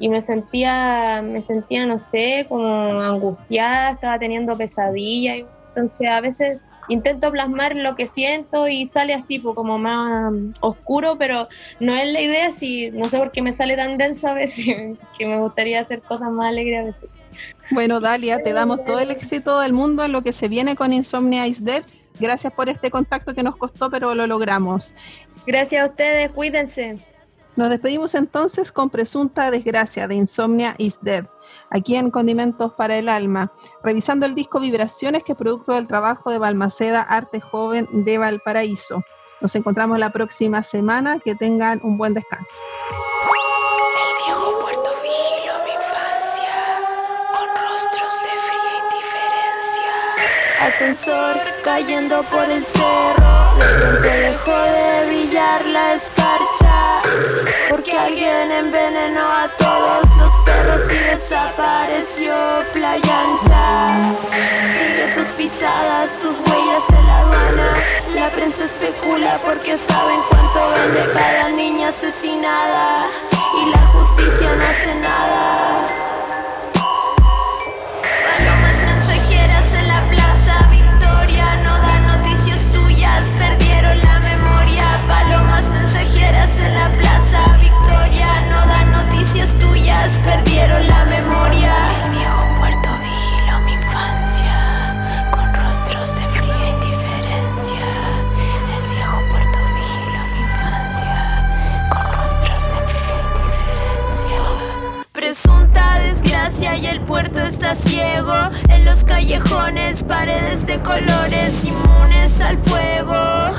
y 0.01 0.09
me 0.09 0.23
sentía, 0.23 1.23
me 1.23 1.43
sentía, 1.43 1.85
no 1.87 1.99
sé, 1.99 2.47
como 2.49 3.01
angustiada, 3.01 3.91
estaba 3.91 4.19
teniendo 4.19 4.57
pesadillas. 4.57 5.45
Entonces 5.69 6.09
a 6.09 6.23
veces 6.23 6.59
intento 6.89 7.31
plasmar 7.31 7.77
lo 7.77 7.95
que 7.95 8.07
siento 8.07 8.67
y 8.67 8.87
sale 8.87 9.13
así, 9.13 9.39
pues, 9.39 9.55
como 9.55 9.79
más 9.79 10.33
oscuro, 10.61 11.19
pero 11.19 11.49
no 11.81 11.95
es 11.95 12.11
la 12.11 12.23
idea, 12.23 12.51
si 12.51 12.91
no 12.91 13.05
sé 13.05 13.19
por 13.19 13.31
qué 13.31 13.43
me 13.43 13.53
sale 13.53 13.77
tan 13.77 13.99
denso 13.99 14.29
a 14.29 14.33
veces, 14.33 14.99
que 15.19 15.27
me 15.27 15.39
gustaría 15.39 15.79
hacer 15.79 16.01
cosas 16.01 16.31
más 16.31 16.47
alegres 16.47 16.83
a 16.83 16.87
veces. 16.87 17.11
Bueno, 17.71 18.01
Dalia, 18.01 18.43
te 18.43 18.55
damos 18.55 18.83
todo 18.87 19.01
el 19.01 19.11
éxito 19.11 19.61
del 19.61 19.75
mundo 19.75 20.03
en 20.03 20.13
lo 20.13 20.23
que 20.23 20.33
se 20.33 20.49
viene 20.49 20.77
con 20.77 20.95
Insomnia 20.95 21.47
is 21.47 21.63
Dead. 21.63 21.85
Gracias 22.19 22.53
por 22.55 22.71
este 22.71 22.91
contacto 22.91 23.35
que 23.35 23.43
nos 23.43 23.57
costó, 23.57 23.91
pero 23.91 24.15
lo 24.15 24.27
logramos. 24.27 24.95
Gracias 25.47 25.83
a 25.83 25.91
ustedes, 25.91 26.31
cuídense. 26.31 26.99
Nos 27.61 27.69
despedimos 27.69 28.15
entonces 28.15 28.73
con 28.73 28.89
Presunta 28.89 29.51
Desgracia 29.51 30.09
de 30.09 30.15
Insomnia 30.15 30.75
is 30.79 30.99
Dead, 31.03 31.27
aquí 31.69 31.95
en 31.95 32.11
Condimentos 32.11 32.73
para 32.73 32.97
el 32.97 33.07
Alma, 33.07 33.53
revisando 33.85 34.25
el 34.25 34.35
disco 34.35 34.61
Vibraciones, 34.61 35.25
que 35.25 35.33
es 35.33 35.39
producto 35.39 35.75
del 35.75 35.87
trabajo 35.87 36.31
de 36.31 36.39
Balmaceda 36.39 37.03
Arte 37.03 37.39
Joven 37.39 37.87
de 37.93 38.17
Valparaíso. 38.17 39.03
Nos 39.43 39.55
encontramos 39.57 39.99
la 39.99 40.09
próxima 40.09 40.63
semana, 40.63 41.19
que 41.19 41.35
tengan 41.35 41.83
un 41.83 41.99
buen 41.99 42.15
descanso. 42.15 42.55
Ascensor 50.63 51.37
cayendo 51.63 52.23
por 52.23 52.51
el 52.51 52.65
cerro, 52.65 53.59
de 53.59 53.81
pronto 53.81 54.09
dejó 54.09 54.63
de 54.63 55.07
brillar 55.09 55.67
la 55.67 55.95
escarcha. 55.97 56.50
Porque 57.69 57.93
alguien 57.93 58.51
envenenó 58.53 59.21
a 59.21 59.49
todos 59.59 60.09
los 60.17 60.33
perros 60.45 60.83
y 60.91 60.97
desapareció 60.97 62.35
playa 62.73 63.21
ancha. 63.21 64.15
Sigue 64.79 65.13
tus 65.15 65.27
pisadas, 65.39 66.11
tus 66.19 66.37
huellas 66.39 66.83
en 66.89 67.07
la 67.07 67.19
aduana. 67.19 67.69
La 68.15 68.29
prensa 68.31 68.65
especula 68.65 69.39
porque 69.45 69.77
saben 69.77 70.21
cuánto 70.29 70.71
vende 70.71 71.13
cada 71.13 71.49
niña 71.51 71.89
asesinada. 71.89 73.07
Y 73.61 73.71
la 73.71 73.87
justicia 73.89 74.55
no 74.57 74.65
hace 74.65 74.95
nada. 74.97 75.20
Ciego. 107.75 108.35
En 108.69 108.85
los 108.85 109.05
callejones, 109.05 110.05
paredes 110.05 110.67
de 110.67 110.79
colores 110.81 111.53
inmunes 111.65 112.41
al 112.41 112.59
fuego. 112.59 113.53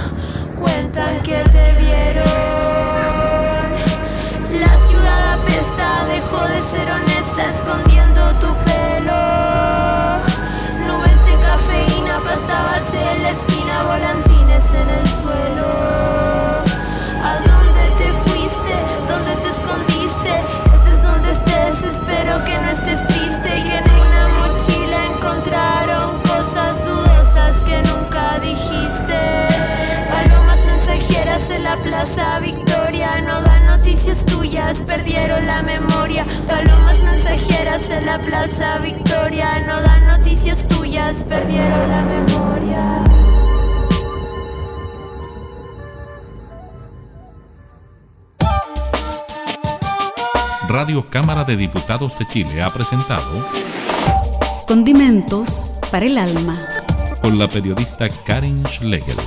Cuentan 0.60 1.22
que 1.24 1.44
te 1.52 1.72
vieron. 1.80 3.01
Tuyas, 34.72 34.82
perdieron 34.86 35.46
la 35.48 35.62
memoria. 35.62 36.26
Palomas 36.48 37.02
mensajeras 37.04 37.90
en 37.90 38.06
la 38.06 38.20
plaza 38.20 38.80
Victoria 38.80 39.60
no 39.68 39.82
dan 39.82 40.08
noticias 40.08 40.66
tuyas, 40.68 41.24
perdieron 41.24 41.90
la 41.90 42.02
memoria. 42.02 43.04
Radio 50.68 51.10
Cámara 51.10 51.44
de 51.44 51.58
Diputados 51.58 52.18
de 52.18 52.28
Chile 52.28 52.62
ha 52.64 52.70
presentado 52.70 53.46
Condimentos 54.68 55.68
para 55.92 56.06
el 56.06 56.18
alma. 56.18 56.58
con 57.22 57.38
la 57.38 57.48
periodista 57.48 58.08
Karin 58.26 58.64
Schlegel. 58.68 59.18